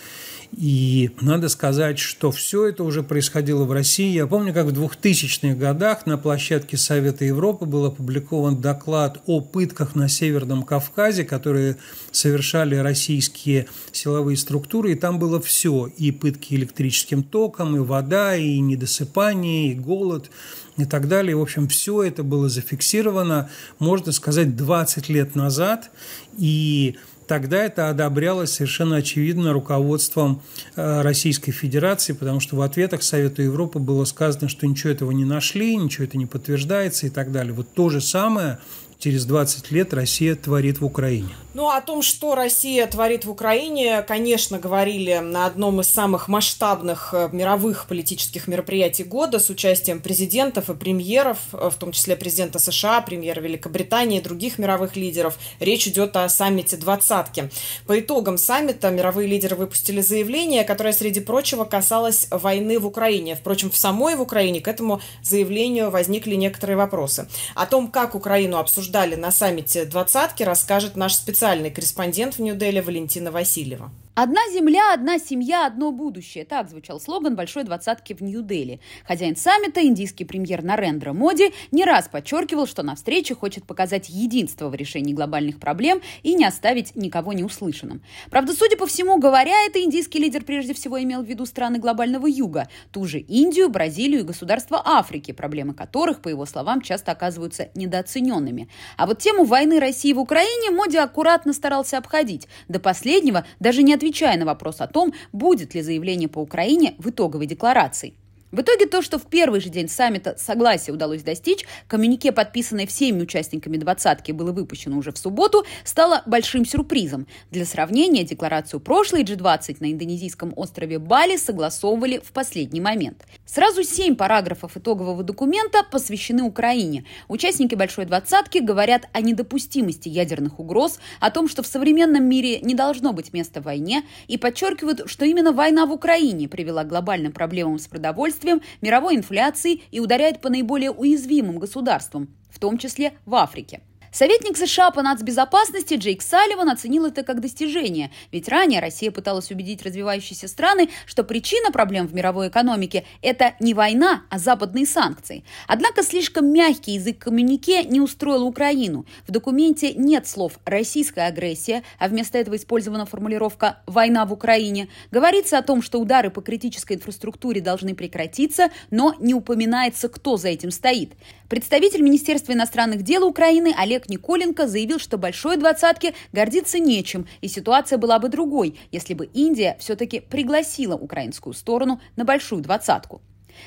И 0.56 1.10
надо 1.20 1.50
сказать, 1.50 1.98
что 1.98 2.30
все 2.30 2.68
это 2.68 2.82
уже 2.82 3.02
происходило 3.02 3.64
в 3.64 3.72
России. 3.72 4.14
Я 4.14 4.26
помню, 4.26 4.54
как 4.54 4.64
в 4.64 4.70
2000-х 4.70 5.54
годах 5.54 6.06
на 6.06 6.16
площадке 6.16 6.78
Совета 6.78 7.26
Европы 7.26 7.66
был 7.66 7.84
опубликован 7.84 8.62
доклад 8.62 9.20
о 9.26 9.42
пытках 9.42 9.94
на 9.94 10.08
Северном 10.08 10.62
Кавказе, 10.62 11.24
которые 11.24 11.76
совершали 12.10 12.74
российские 12.74 13.66
силовые 13.92 14.38
структуры. 14.38 14.92
И 14.92 14.94
там 14.94 15.18
было 15.18 15.42
все. 15.42 15.88
И 15.88 16.10
пытки 16.10 16.54
электрическим 16.54 17.22
током, 17.22 17.76
и 17.76 17.80
вода, 17.80 18.34
и 18.34 18.58
недосыпание, 18.58 19.72
и 19.72 19.74
голод 19.74 20.30
и 20.78 20.86
так 20.86 21.06
далее. 21.06 21.36
В 21.36 21.42
общем, 21.42 21.68
все 21.68 22.02
это 22.02 22.22
было 22.22 22.48
зафиксировано, 22.48 23.50
можно 23.78 24.10
сказать, 24.10 24.56
20 24.56 25.10
лет 25.10 25.34
назад. 25.34 25.90
И 26.38 26.96
тогда 27.26 27.64
это 27.64 27.88
одобрялось 27.88 28.52
совершенно 28.52 28.96
очевидно 28.96 29.52
руководством 29.52 30.42
э, 30.74 31.02
Российской 31.02 31.52
Федерации, 31.52 32.12
потому 32.12 32.40
что 32.40 32.56
в 32.56 32.62
ответах 32.62 33.02
Совета 33.02 33.42
Европы 33.42 33.78
было 33.78 34.04
сказано, 34.04 34.48
что 34.48 34.66
ничего 34.66 34.92
этого 34.92 35.10
не 35.10 35.24
нашли, 35.24 35.76
ничего 35.76 36.04
это 36.04 36.18
не 36.18 36.26
подтверждается 36.26 37.06
и 37.06 37.10
так 37.10 37.32
далее. 37.32 37.52
Вот 37.52 37.72
то 37.74 37.88
же 37.90 38.00
самое 38.00 38.58
через 38.98 39.24
20 39.26 39.70
лет 39.70 39.92
Россия 39.94 40.34
творит 40.34 40.80
в 40.80 40.84
Украине. 40.84 41.34
Ну, 41.56 41.70
о 41.70 41.80
том, 41.80 42.02
что 42.02 42.34
Россия 42.34 42.86
творит 42.86 43.24
в 43.24 43.30
Украине, 43.30 44.02
конечно, 44.02 44.58
говорили 44.58 45.14
на 45.14 45.46
одном 45.46 45.80
из 45.80 45.88
самых 45.88 46.28
масштабных 46.28 47.14
э, 47.14 47.30
мировых 47.32 47.86
политических 47.86 48.46
мероприятий 48.46 49.04
года 49.04 49.38
с 49.38 49.48
участием 49.48 50.00
президентов 50.00 50.68
и 50.68 50.74
премьеров, 50.74 51.38
э, 51.54 51.70
в 51.72 51.76
том 51.76 51.92
числе 51.92 52.14
президента 52.14 52.58
США, 52.58 53.00
премьера 53.00 53.40
Великобритании 53.40 54.18
и 54.18 54.22
других 54.22 54.58
мировых 54.58 54.96
лидеров. 54.96 55.38
Речь 55.58 55.88
идет 55.88 56.14
о 56.18 56.28
саммите 56.28 56.76
«двадцатки». 56.76 57.50
По 57.86 57.98
итогам 57.98 58.36
саммита 58.36 58.90
мировые 58.90 59.26
лидеры 59.26 59.56
выпустили 59.56 60.02
заявление, 60.02 60.62
которое, 60.62 60.92
среди 60.92 61.20
прочего, 61.20 61.64
касалось 61.64 62.26
войны 62.30 62.78
в 62.78 62.84
Украине. 62.84 63.34
Впрочем, 63.34 63.70
в 63.70 63.78
самой 63.78 64.14
в 64.16 64.20
Украине 64.20 64.60
к 64.60 64.68
этому 64.68 65.00
заявлению 65.22 65.88
возникли 65.90 66.34
некоторые 66.34 66.76
вопросы. 66.76 67.28
О 67.54 67.64
том, 67.64 67.90
как 67.90 68.14
Украину 68.14 68.58
обсуждали 68.58 69.14
на 69.14 69.32
саммите 69.32 69.86
«двадцатки», 69.86 70.42
расскажет 70.42 70.96
наш 70.96 71.14
специалист 71.14 71.45
специальный 71.46 71.70
корреспондент 71.70 72.34
в 72.34 72.38
Нью-Дели 72.40 72.80
Валентина 72.80 73.30
Васильева. 73.30 73.92
«Одна 74.18 74.40
земля, 74.50 74.94
одна 74.94 75.18
семья, 75.18 75.66
одно 75.66 75.92
будущее»– 75.92 76.44
так 76.46 76.70
звучал 76.70 76.98
слоган 76.98 77.36
«Большой 77.36 77.64
двадцатки» 77.64 78.14
в 78.14 78.22
Нью-Дели. 78.22 78.80
Хозяин 79.06 79.36
саммита, 79.36 79.86
индийский 79.86 80.24
премьер 80.24 80.62
Нарендра 80.62 81.12
Моди, 81.12 81.52
не 81.70 81.84
раз 81.84 82.08
подчеркивал, 82.08 82.66
что 82.66 82.82
на 82.82 82.94
встрече 82.94 83.34
хочет 83.34 83.66
показать 83.66 84.08
единство 84.08 84.70
в 84.70 84.74
решении 84.74 85.12
глобальных 85.12 85.60
проблем 85.60 86.00
и 86.22 86.34
не 86.34 86.46
оставить 86.46 86.96
никого 86.96 87.34
неуслышанным. 87.34 88.00
Правда, 88.30 88.54
судя 88.54 88.78
по 88.78 88.86
всему, 88.86 89.18
говоря 89.18 89.66
это, 89.66 89.84
индийский 89.84 90.18
лидер 90.18 90.44
прежде 90.44 90.72
всего 90.72 90.98
имел 91.02 91.22
в 91.22 91.26
виду 91.26 91.44
страны 91.44 91.78
глобального 91.78 92.26
юга, 92.26 92.70
ту 92.92 93.04
же 93.04 93.18
Индию, 93.18 93.68
Бразилию 93.68 94.20
и 94.20 94.24
государства 94.24 94.80
Африки, 94.82 95.32
проблемы 95.32 95.74
которых, 95.74 96.22
по 96.22 96.30
его 96.30 96.46
словам, 96.46 96.80
часто 96.80 97.12
оказываются 97.12 97.68
недооцененными. 97.74 98.70
А 98.96 99.06
вот 99.06 99.18
тему 99.18 99.44
войны 99.44 99.78
России 99.78 100.14
в 100.14 100.18
Украине 100.20 100.70
Моди 100.70 100.96
аккуратно 100.96 101.52
старался 101.52 101.98
обходить. 101.98 102.48
До 102.68 102.80
последнего 102.80 103.44
даже 103.60 103.82
не 103.82 103.92
отвечал 103.92 104.05
отвечая 104.06 104.38
на 104.38 104.44
вопрос 104.44 104.80
о 104.80 104.86
том, 104.86 105.12
будет 105.32 105.74
ли 105.74 105.82
заявление 105.82 106.28
по 106.28 106.38
Украине 106.38 106.94
в 106.98 107.10
итоговой 107.10 107.46
декларации. 107.46 108.14
В 108.56 108.62
итоге 108.62 108.86
то, 108.86 109.02
что 109.02 109.18
в 109.18 109.26
первый 109.26 109.60
же 109.60 109.68
день 109.68 109.86
саммита 109.86 110.34
согласие 110.38 110.94
удалось 110.94 111.22
достичь, 111.22 111.66
коммюнике, 111.88 112.32
подписанное 112.32 112.86
всеми 112.86 113.20
участниками 113.20 113.76
двадцатки, 113.76 114.32
было 114.32 114.50
выпущено 114.50 114.96
уже 114.96 115.12
в 115.12 115.18
субботу, 115.18 115.66
стало 115.84 116.22
большим 116.24 116.64
сюрпризом. 116.64 117.26
Для 117.50 117.66
сравнения, 117.66 118.24
декларацию 118.24 118.80
прошлой 118.80 119.24
G20 119.24 119.76
на 119.80 119.92
индонезийском 119.92 120.54
острове 120.56 120.98
Бали 120.98 121.36
согласовывали 121.36 122.18
в 122.24 122.32
последний 122.32 122.80
момент. 122.80 123.26
Сразу 123.44 123.82
семь 123.84 124.16
параграфов 124.16 124.78
итогового 124.78 125.22
документа 125.22 125.82
посвящены 125.90 126.42
Украине. 126.42 127.04
Участники 127.28 127.74
Большой 127.74 128.06
двадцатки 128.06 128.56
говорят 128.56 129.06
о 129.12 129.20
недопустимости 129.20 130.08
ядерных 130.08 130.60
угроз, 130.60 130.98
о 131.20 131.30
том, 131.30 131.46
что 131.50 131.62
в 131.62 131.66
современном 131.66 132.24
мире 132.24 132.60
не 132.60 132.74
должно 132.74 133.12
быть 133.12 133.34
места 133.34 133.60
войне, 133.60 134.02
и 134.28 134.38
подчеркивают, 134.38 135.02
что 135.10 135.26
именно 135.26 135.52
война 135.52 135.84
в 135.84 135.92
Украине 135.92 136.48
привела 136.48 136.84
к 136.84 136.88
глобальным 136.88 137.32
проблемам 137.32 137.78
с 137.78 137.86
продовольствием, 137.86 138.45
продовольствием, 138.46 138.62
мировой 138.80 139.16
инфляцией 139.16 139.82
и 139.90 140.00
ударяет 140.00 140.40
по 140.40 140.48
наиболее 140.48 140.90
уязвимым 140.90 141.58
государствам, 141.58 142.28
в 142.50 142.58
том 142.58 142.78
числе 142.78 143.12
в 143.26 143.34
Африке. 143.34 143.80
Советник 144.16 144.56
США 144.56 144.92
по 144.92 145.02
нацбезопасности 145.02 145.92
Джейк 145.92 146.22
Салливан 146.22 146.70
оценил 146.70 147.04
это 147.04 147.22
как 147.22 147.42
достижение, 147.42 148.10
ведь 148.32 148.48
ранее 148.48 148.80
Россия 148.80 149.10
пыталась 149.10 149.50
убедить 149.50 149.82
развивающиеся 149.82 150.48
страны, 150.48 150.88
что 151.04 151.22
причина 151.22 151.70
проблем 151.70 152.06
в 152.06 152.14
мировой 152.14 152.48
экономике– 152.48 153.04
это 153.20 153.56
не 153.60 153.74
война, 153.74 154.22
а 154.30 154.38
западные 154.38 154.86
санкции. 154.86 155.44
Однако 155.68 156.02
слишком 156.02 156.50
мягкий 156.50 156.92
язык 156.92 157.18
коммюнике 157.18 157.84
не 157.84 158.00
устроил 158.00 158.46
Украину. 158.46 159.04
В 159.28 159.32
документе 159.32 159.92
нет 159.92 160.26
слов 160.26 160.60
«российская 160.64 161.26
агрессия», 161.26 161.82
а 161.98 162.08
вместо 162.08 162.38
этого 162.38 162.56
использована 162.56 163.04
формулировка 163.04 163.80
«война 163.84 164.24
в 164.24 164.32
Украине». 164.32 164.88
Говорится 165.10 165.58
о 165.58 165.62
том, 165.62 165.82
что 165.82 166.00
удары 166.00 166.30
по 166.30 166.40
критической 166.40 166.96
инфраструктуре 166.96 167.60
должны 167.60 167.94
прекратиться, 167.94 168.70
но 168.90 169.14
не 169.20 169.34
упоминается, 169.34 170.08
кто 170.08 170.38
за 170.38 170.48
этим 170.48 170.70
стоит. 170.70 171.12
Представитель 171.48 172.02
Министерства 172.02 172.52
иностранных 172.52 173.02
дел 173.02 173.24
Украины 173.24 173.72
Олег 173.76 174.08
Николенко 174.08 174.66
заявил, 174.66 174.98
что 174.98 175.16
большой 175.16 175.56
двадцатке 175.56 176.12
гордиться 176.32 176.80
нечем, 176.80 177.28
и 177.40 177.46
ситуация 177.46 177.98
была 177.98 178.18
бы 178.18 178.28
другой, 178.28 178.76
если 178.90 179.14
бы 179.14 179.26
Индия 179.26 179.76
все-таки 179.78 180.18
пригласила 180.18 180.96
украинскую 180.96 181.54
сторону 181.54 182.00
на 182.16 182.24
большую 182.24 182.62
двадцатку. 182.62 183.22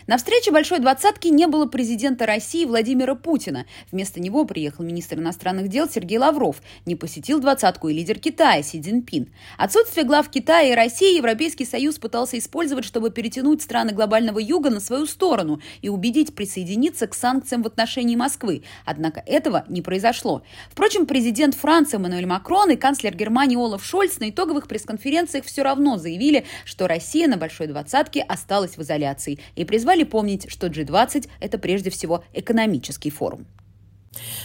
На 0.07 0.17
встрече 0.17 0.51
Большой 0.51 0.79
Двадцатки 0.79 1.27
не 1.27 1.47
было 1.47 1.65
президента 1.65 2.25
России 2.25 2.65
Владимира 2.65 3.15
Путина. 3.15 3.65
Вместо 3.91 4.19
него 4.19 4.45
приехал 4.45 4.83
министр 4.83 5.19
иностранных 5.19 5.67
дел 5.67 5.89
Сергей 5.89 6.17
Лавров. 6.17 6.61
Не 6.85 6.95
посетил 6.95 7.39
двадцатку 7.39 7.89
и 7.89 7.93
лидер 7.93 8.19
Китая 8.19 8.63
Си 8.63 8.81
Цзиньпин. 8.81 9.31
Отсутствие 9.57 10.05
глав 10.05 10.29
Китая 10.29 10.71
и 10.71 10.75
России 10.75 11.17
Европейский 11.17 11.65
Союз 11.65 11.97
пытался 11.99 12.37
использовать, 12.37 12.85
чтобы 12.85 13.11
перетянуть 13.11 13.61
страны 13.61 13.91
глобального 13.91 14.39
юга 14.39 14.69
на 14.69 14.79
свою 14.79 15.05
сторону 15.05 15.61
и 15.81 15.89
убедить 15.89 16.35
присоединиться 16.35 17.07
к 17.07 17.13
санкциям 17.13 17.63
в 17.63 17.67
отношении 17.67 18.15
Москвы. 18.15 18.63
Однако 18.85 19.23
этого 19.25 19.65
не 19.67 19.81
произошло. 19.81 20.43
Впрочем, 20.69 21.05
президент 21.05 21.55
Франции 21.55 21.97
Эммануэль 21.97 22.25
Макрон 22.25 22.71
и 22.71 22.75
канцлер 22.75 23.15
Германии 23.15 23.57
Олаф 23.57 23.83
Шольц 23.83 24.19
на 24.19 24.29
итоговых 24.29 24.67
пресс-конференциях 24.67 25.45
все 25.45 25.63
равно 25.63 25.97
заявили, 25.97 26.45
что 26.65 26.87
Россия 26.87 27.27
на 27.27 27.37
Большой 27.37 27.67
Двадцатке 27.67 28.21
осталась 28.21 28.77
в 28.77 28.81
изоляции 28.81 29.39
и 29.55 29.65
призвали 29.79 30.03
помнить, 30.03 30.51
что 30.51 30.67
G20– 30.67 31.29
это 31.39 31.57
прежде 31.57 31.89
всего 31.89 32.25
экономический 32.33 33.09
форум. 33.09 33.47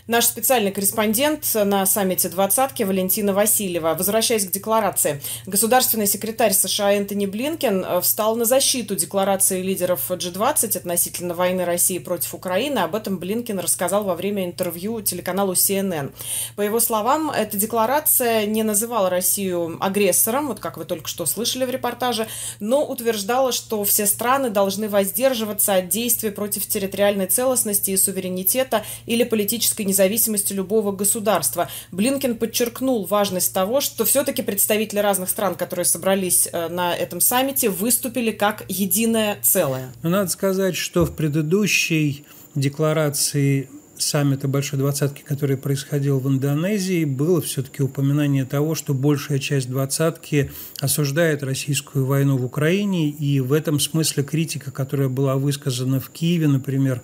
Наш 0.06 0.26
специальный 0.26 0.70
корреспондент 0.70 1.46
на 1.54 1.86
саммите 1.86 2.28
двадцатки 2.28 2.82
Валентина 2.82 3.32
Васильева. 3.32 3.94
Возвращаясь 3.94 4.46
к 4.46 4.50
декларации, 4.50 5.22
государственный 5.46 6.06
секретарь 6.06 6.52
США 6.52 6.92
Энтони 6.92 7.24
Блинкен 7.24 7.82
э, 7.82 8.00
встал 8.02 8.36
на 8.36 8.44
защиту 8.44 8.96
декларации 8.96 9.62
лидеров 9.62 10.10
G20 10.10 10.76
относительно 10.76 11.32
войны 11.32 11.64
России 11.64 11.98
против 11.98 12.34
Украины. 12.34 12.80
Об 12.80 12.94
этом 12.94 13.16
Блинкен 13.16 13.58
рассказал 13.58 14.04
во 14.04 14.14
время 14.14 14.44
интервью 14.44 15.00
телеканалу 15.00 15.54
CNN. 15.54 16.12
По 16.54 16.60
его 16.60 16.80
словам, 16.80 17.30
эта 17.30 17.56
декларация 17.56 18.44
не 18.44 18.62
называла 18.62 19.08
Россию 19.08 19.78
агрессором, 19.80 20.48
вот 20.48 20.60
как 20.60 20.76
вы 20.76 20.84
только 20.84 21.08
что 21.08 21.24
слышали 21.24 21.64
в 21.64 21.70
репортаже, 21.70 22.28
но 22.60 22.84
утверждала, 22.84 23.52
что 23.52 23.82
все 23.84 24.04
страны 24.04 24.50
должны 24.50 24.90
воздерживаться 24.90 25.76
от 25.76 25.88
действий 25.88 26.30
против 26.30 26.66
территориальной 26.66 27.26
целостности 27.26 27.90
и 27.92 27.96
суверенитета 27.96 28.84
или 29.06 29.24
политической 29.24 29.53
политической 29.54 29.82
независимости 29.82 30.52
любого 30.52 30.90
государства. 30.90 31.68
Блинкен 31.92 32.36
подчеркнул 32.36 33.04
важность 33.04 33.52
того, 33.54 33.80
что 33.80 34.04
все-таки 34.04 34.42
представители 34.42 34.98
разных 34.98 35.30
стран, 35.30 35.54
которые 35.54 35.84
собрались 35.84 36.48
э, 36.52 36.68
на 36.68 36.92
этом 36.96 37.20
саммите, 37.20 37.68
выступили 37.68 38.32
как 38.32 38.64
единое 38.68 39.38
целое. 39.42 39.92
Но 40.02 40.10
надо 40.10 40.28
сказать, 40.30 40.74
что 40.74 41.06
в 41.06 41.14
предыдущей 41.14 42.24
декларации 42.56 43.68
саммита 43.96 44.48
Большой 44.48 44.80
Двадцатки, 44.80 45.22
который 45.22 45.56
происходил 45.56 46.18
в 46.18 46.28
Индонезии, 46.28 47.04
было 47.04 47.40
все-таки 47.40 47.80
упоминание 47.80 48.44
того, 48.44 48.74
что 48.74 48.92
большая 48.92 49.38
часть 49.38 49.68
Двадцатки 49.68 50.50
осуждает 50.80 51.44
российскую 51.44 52.06
войну 52.06 52.36
в 52.36 52.44
Украине, 52.44 53.10
и 53.10 53.38
в 53.38 53.52
этом 53.52 53.78
смысле 53.78 54.24
критика, 54.24 54.72
которая 54.72 55.08
была 55.08 55.36
высказана 55.36 56.00
в 56.00 56.10
Киеве, 56.10 56.48
например, 56.48 57.02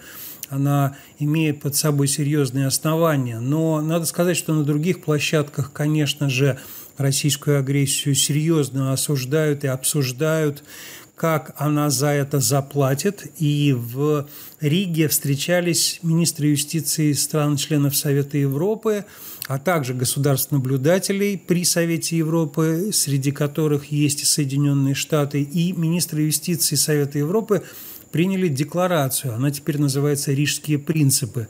она 0.50 0.96
имеет 1.18 1.60
под 1.60 1.74
собой 1.76 2.08
серьезные 2.08 2.66
основания. 2.66 3.40
Но 3.40 3.80
надо 3.80 4.04
сказать, 4.04 4.36
что 4.36 4.52
на 4.52 4.64
других 4.64 5.02
площадках, 5.02 5.72
конечно 5.72 6.28
же, 6.28 6.58
российскую 6.98 7.58
агрессию 7.58 8.14
серьезно 8.14 8.92
осуждают 8.92 9.64
и 9.64 9.68
обсуждают 9.68 10.62
как 11.20 11.54
она 11.58 11.90
за 11.90 12.06
это 12.06 12.40
заплатит. 12.40 13.26
И 13.36 13.74
в 13.76 14.26
Риге 14.58 15.06
встречались 15.06 16.00
министры 16.02 16.46
юстиции 16.46 17.12
стран-членов 17.12 17.94
Совета 17.94 18.38
Европы, 18.38 19.04
а 19.46 19.58
также 19.58 19.92
государств-наблюдателей 19.92 21.36
при 21.36 21.66
Совете 21.66 22.16
Европы, 22.16 22.88
среди 22.94 23.32
которых 23.32 23.92
есть 23.92 24.22
и 24.22 24.24
Соединенные 24.24 24.94
Штаты, 24.94 25.42
и 25.42 25.72
министры 25.72 26.22
юстиции 26.22 26.76
Совета 26.76 27.18
Европы 27.18 27.64
приняли 28.12 28.48
декларацию. 28.48 29.34
Она 29.34 29.50
теперь 29.50 29.78
называется 29.78 30.32
«Рижские 30.32 30.78
принципы». 30.78 31.48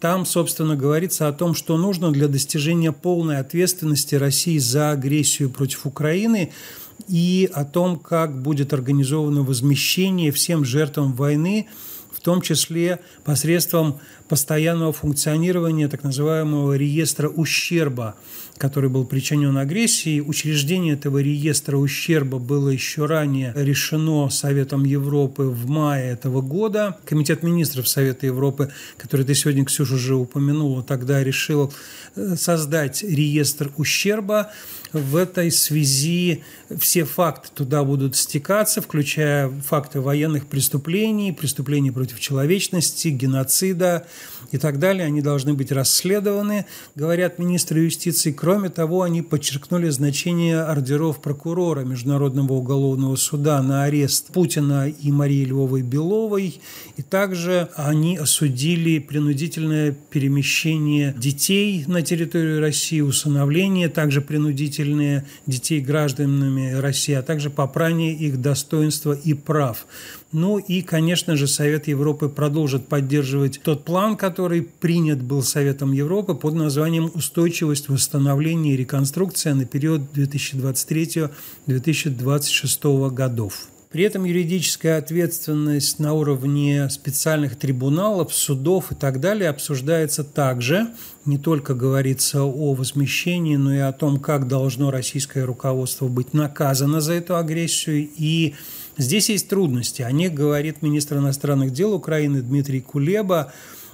Там, 0.00 0.26
собственно, 0.26 0.76
говорится 0.76 1.26
о 1.26 1.32
том, 1.32 1.54
что 1.54 1.78
нужно 1.78 2.12
для 2.12 2.28
достижения 2.28 2.92
полной 2.92 3.38
ответственности 3.38 4.14
России 4.14 4.58
за 4.58 4.90
агрессию 4.90 5.50
против 5.50 5.86
Украины– 5.86 6.52
и 7.08 7.48
о 7.52 7.64
том, 7.64 7.98
как 7.98 8.40
будет 8.40 8.72
организовано 8.72 9.42
возмещение 9.42 10.32
всем 10.32 10.64
жертвам 10.64 11.12
войны, 11.12 11.68
в 12.10 12.20
том 12.20 12.40
числе 12.40 13.00
посредством 13.24 14.00
постоянного 14.28 14.92
функционирования 14.92 15.88
так 15.88 16.02
называемого 16.02 16.74
реестра 16.74 17.28
ущерба, 17.28 18.16
который 18.58 18.90
был 18.90 19.04
причинен 19.04 19.56
агрессией. 19.56 20.20
Учреждение 20.20 20.94
этого 20.94 21.18
реестра 21.18 21.76
ущерба 21.76 22.38
было 22.38 22.68
еще 22.68 23.06
ранее 23.06 23.52
решено 23.54 24.28
Советом 24.30 24.84
Европы 24.84 25.44
в 25.44 25.68
мае 25.68 26.12
этого 26.12 26.40
года. 26.40 26.98
Комитет 27.04 27.42
министров 27.42 27.88
Совета 27.88 28.26
Европы, 28.26 28.70
который 28.96 29.24
ты 29.24 29.34
сегодня, 29.34 29.64
Ксюша, 29.64 29.94
уже 29.94 30.14
упомянула, 30.14 30.82
тогда 30.82 31.22
решил 31.22 31.72
э, 32.14 32.34
создать 32.36 33.02
реестр 33.02 33.70
ущерба, 33.76 34.50
в 34.92 35.16
этой 35.16 35.50
связи 35.50 36.44
все 36.78 37.04
факты 37.04 37.48
туда 37.54 37.84
будут 37.84 38.16
стекаться, 38.16 38.80
включая 38.80 39.48
факты 39.48 40.00
военных 40.00 40.46
преступлений, 40.46 41.32
преступлений 41.32 41.90
против 41.90 42.20
человечности, 42.20 43.08
геноцида 43.08 44.06
и 44.52 44.58
так 44.58 44.78
далее. 44.78 45.06
Они 45.06 45.20
должны 45.20 45.54
быть 45.54 45.72
расследованы, 45.72 46.66
говорят 46.94 47.38
министры 47.38 47.80
юстиции. 47.80 48.32
Кроме 48.32 48.68
того, 48.68 49.02
они 49.02 49.22
подчеркнули 49.22 49.88
значение 49.90 50.60
ордеров 50.60 51.20
прокурора 51.20 51.80
Международного 51.80 52.52
уголовного 52.54 53.16
суда 53.16 53.62
на 53.62 53.84
арест 53.84 54.28
Путина 54.32 54.88
и 54.88 55.10
Марии 55.10 55.44
Львовой 55.44 55.82
Беловой. 55.82 56.60
И 56.96 57.02
также 57.02 57.68
они 57.76 58.16
осудили 58.16 58.98
принудительное 58.98 59.92
перемещение 59.92 61.14
детей 61.16 61.84
на 61.86 62.02
территорию 62.02 62.60
России, 62.60 63.00
усыновление, 63.00 63.88
также 63.88 64.20
принудительное 64.20 65.26
детей 65.46 65.80
гражданами 65.80 66.72
России, 66.72 67.14
а 67.14 67.22
также 67.22 67.50
попрание 67.50 68.12
их 68.14 68.40
достоинства 68.40 69.12
и 69.12 69.34
прав. 69.34 69.86
Ну 70.32 70.58
и, 70.58 70.82
конечно 70.82 71.36
же, 71.36 71.46
Совет 71.46 71.86
Европы 71.86 72.28
продолжит 72.28 72.88
поддерживать 72.88 73.60
тот 73.62 73.84
план, 73.84 74.16
который 74.16 74.62
принят 74.62 75.22
был 75.22 75.42
Советом 75.42 75.92
Европы 75.92 76.34
под 76.34 76.54
названием 76.54 77.12
«Устойчивость, 77.14 77.88
восстановление 77.88 78.74
и 78.74 78.76
реконструкция 78.76 79.54
на 79.54 79.64
период 79.64 80.02
2023-2026 80.14 83.10
годов». 83.10 83.68
При 83.96 84.04
этом 84.04 84.24
юридическая 84.24 84.98
ответственность 84.98 86.00
на 86.00 86.12
уровне 86.12 86.90
специальных 86.90 87.56
трибуналов, 87.56 88.34
судов 88.34 88.92
и 88.92 88.94
так 88.94 89.20
далее 89.20 89.48
обсуждается 89.48 90.24
также. 90.24 90.88
Не 91.24 91.38
только 91.38 91.74
говорится 91.74 92.42
о 92.42 92.74
возмещении, 92.74 93.56
но 93.56 93.72
и 93.72 93.78
о 93.78 93.92
том, 93.92 94.18
как 94.18 94.48
должно 94.48 94.90
российское 94.90 95.44
руководство 95.44 96.08
быть 96.08 96.34
наказано 96.34 97.00
за 97.00 97.14
эту 97.14 97.36
агрессию. 97.36 98.10
И 98.18 98.54
здесь 98.96 99.28
есть 99.28 99.48
трудности. 99.48 100.02
О 100.02 100.10
них 100.10 100.34
говорит 100.34 100.82
министр 100.82 101.16
иностранных 101.16 101.72
дел 101.72 101.94
Украины 101.94 102.42
Дмитрий 102.42 102.80
Кулеба 102.80 103.52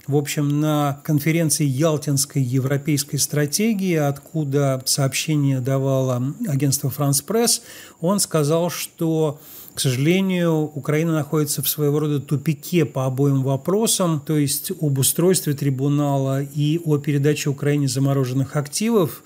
в 0.08 0.16
общем, 0.16 0.60
на 0.60 1.00
конференции 1.04 1.64
Ялтинской 1.64 2.42
европейской 2.42 3.18
стратегии, 3.18 3.94
откуда 3.94 4.82
сообщение 4.84 5.60
давало 5.60 6.34
агентство 6.48 6.90
«Франс 6.90 7.22
Пресс», 7.22 7.62
он 8.00 8.18
сказал, 8.18 8.68
что 8.68 9.38
к 9.74 9.80
сожалению, 9.80 10.70
Украина 10.74 11.12
находится 11.12 11.62
в 11.62 11.68
своего 11.68 12.00
рода 12.00 12.20
тупике 12.20 12.84
по 12.84 13.06
обоим 13.06 13.42
вопросам, 13.42 14.20
то 14.20 14.36
есть 14.36 14.70
об 14.82 14.98
устройстве 14.98 15.54
трибунала 15.54 16.42
и 16.42 16.78
о 16.84 16.98
передаче 16.98 17.48
Украине 17.48 17.88
замороженных 17.88 18.56
активов 18.56 19.22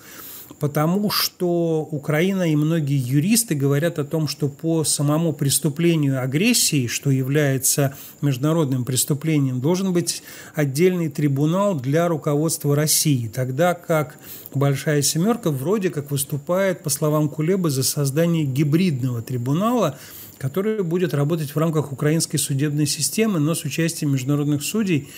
потому 0.59 1.09
что 1.09 1.87
Украина 1.91 2.51
и 2.51 2.55
многие 2.55 2.97
юристы 2.97 3.55
говорят 3.55 3.99
о 3.99 4.05
том, 4.05 4.27
что 4.27 4.49
по 4.49 4.83
самому 4.83 5.33
преступлению 5.33 6.21
агрессии, 6.21 6.87
что 6.87 7.11
является 7.11 7.95
международным 8.21 8.85
преступлением, 8.85 9.61
должен 9.61 9.93
быть 9.93 10.23
отдельный 10.55 11.09
трибунал 11.09 11.79
для 11.79 12.07
руководства 12.07 12.75
России, 12.75 13.27
тогда 13.27 13.73
как 13.73 14.17
Большая 14.53 15.01
Семерка 15.01 15.51
вроде 15.51 15.89
как 15.89 16.09
выступает, 16.11 16.81
по 16.81 16.89
словам 16.89 17.29
Кулеба, 17.29 17.69
за 17.69 17.83
создание 17.83 18.43
гибридного 18.43 19.21
трибунала, 19.21 19.97
который 20.37 20.83
будет 20.83 21.13
работать 21.13 21.53
в 21.53 21.57
рамках 21.57 21.91
украинской 21.91 22.37
судебной 22.37 22.85
системы, 22.85 23.39
но 23.39 23.55
с 23.55 23.63
участием 23.63 24.13
международных 24.13 24.63
судей. 24.63 25.09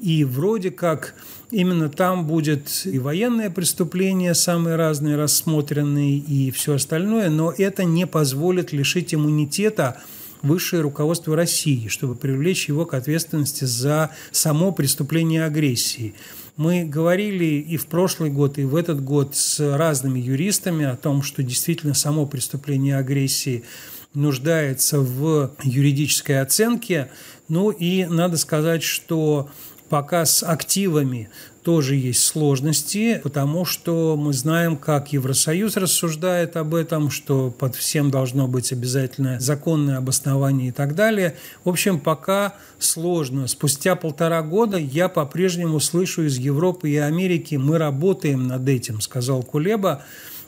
И 0.00 0.24
вроде 0.24 0.70
как 0.70 1.14
именно 1.50 1.88
там 1.88 2.26
будет 2.26 2.82
и 2.84 2.98
военное 2.98 3.50
преступление, 3.50 4.34
самые 4.34 4.76
разные 4.76 5.16
рассмотренные, 5.16 6.18
и 6.18 6.50
все 6.50 6.74
остальное, 6.74 7.30
но 7.30 7.52
это 7.56 7.84
не 7.84 8.06
позволит 8.06 8.72
лишить 8.72 9.14
иммунитета 9.14 10.02
высшее 10.42 10.82
руководство 10.82 11.34
России, 11.34 11.88
чтобы 11.88 12.14
привлечь 12.14 12.68
его 12.68 12.84
к 12.84 12.94
ответственности 12.94 13.64
за 13.64 14.10
само 14.30 14.72
преступление 14.72 15.44
агрессии. 15.44 16.14
Мы 16.56 16.84
говорили 16.84 17.46
и 17.46 17.76
в 17.76 17.86
прошлый 17.86 18.30
год, 18.30 18.58
и 18.58 18.64
в 18.64 18.76
этот 18.76 19.02
год 19.02 19.34
с 19.34 19.58
разными 19.58 20.20
юристами 20.20 20.84
о 20.84 20.96
том, 20.96 21.22
что 21.22 21.42
действительно 21.42 21.94
само 21.94 22.26
преступление 22.26 22.96
агрессии 22.96 23.64
нуждается 24.12 25.00
в 25.00 25.52
юридической 25.64 26.40
оценке. 26.40 27.10
Ну 27.48 27.70
и 27.70 28.04
надо 28.04 28.36
сказать, 28.36 28.84
что 28.84 29.50
пока 29.94 30.26
с 30.26 30.42
активами 30.42 31.28
тоже 31.62 31.94
есть 31.94 32.24
сложности, 32.24 33.20
потому 33.22 33.64
что 33.64 34.16
мы 34.16 34.32
знаем, 34.32 34.76
как 34.76 35.12
Евросоюз 35.12 35.76
рассуждает 35.76 36.56
об 36.56 36.74
этом, 36.74 37.10
что 37.10 37.54
под 37.56 37.76
всем 37.76 38.10
должно 38.10 38.48
быть 38.48 38.72
обязательно 38.72 39.38
законное 39.38 39.98
обоснование 39.98 40.70
и 40.70 40.72
так 40.72 40.96
далее. 40.96 41.36
В 41.62 41.68
общем, 41.68 42.00
пока 42.00 42.54
сложно. 42.80 43.46
Спустя 43.46 43.94
полтора 43.94 44.42
года 44.42 44.78
я 44.78 45.08
по-прежнему 45.08 45.78
слышу 45.78 46.24
из 46.24 46.38
Европы 46.38 46.90
и 46.90 46.96
Америки, 46.96 47.54
мы 47.54 47.78
работаем 47.78 48.48
над 48.48 48.68
этим, 48.68 49.00
сказал 49.00 49.44
Кулеба 49.44 50.02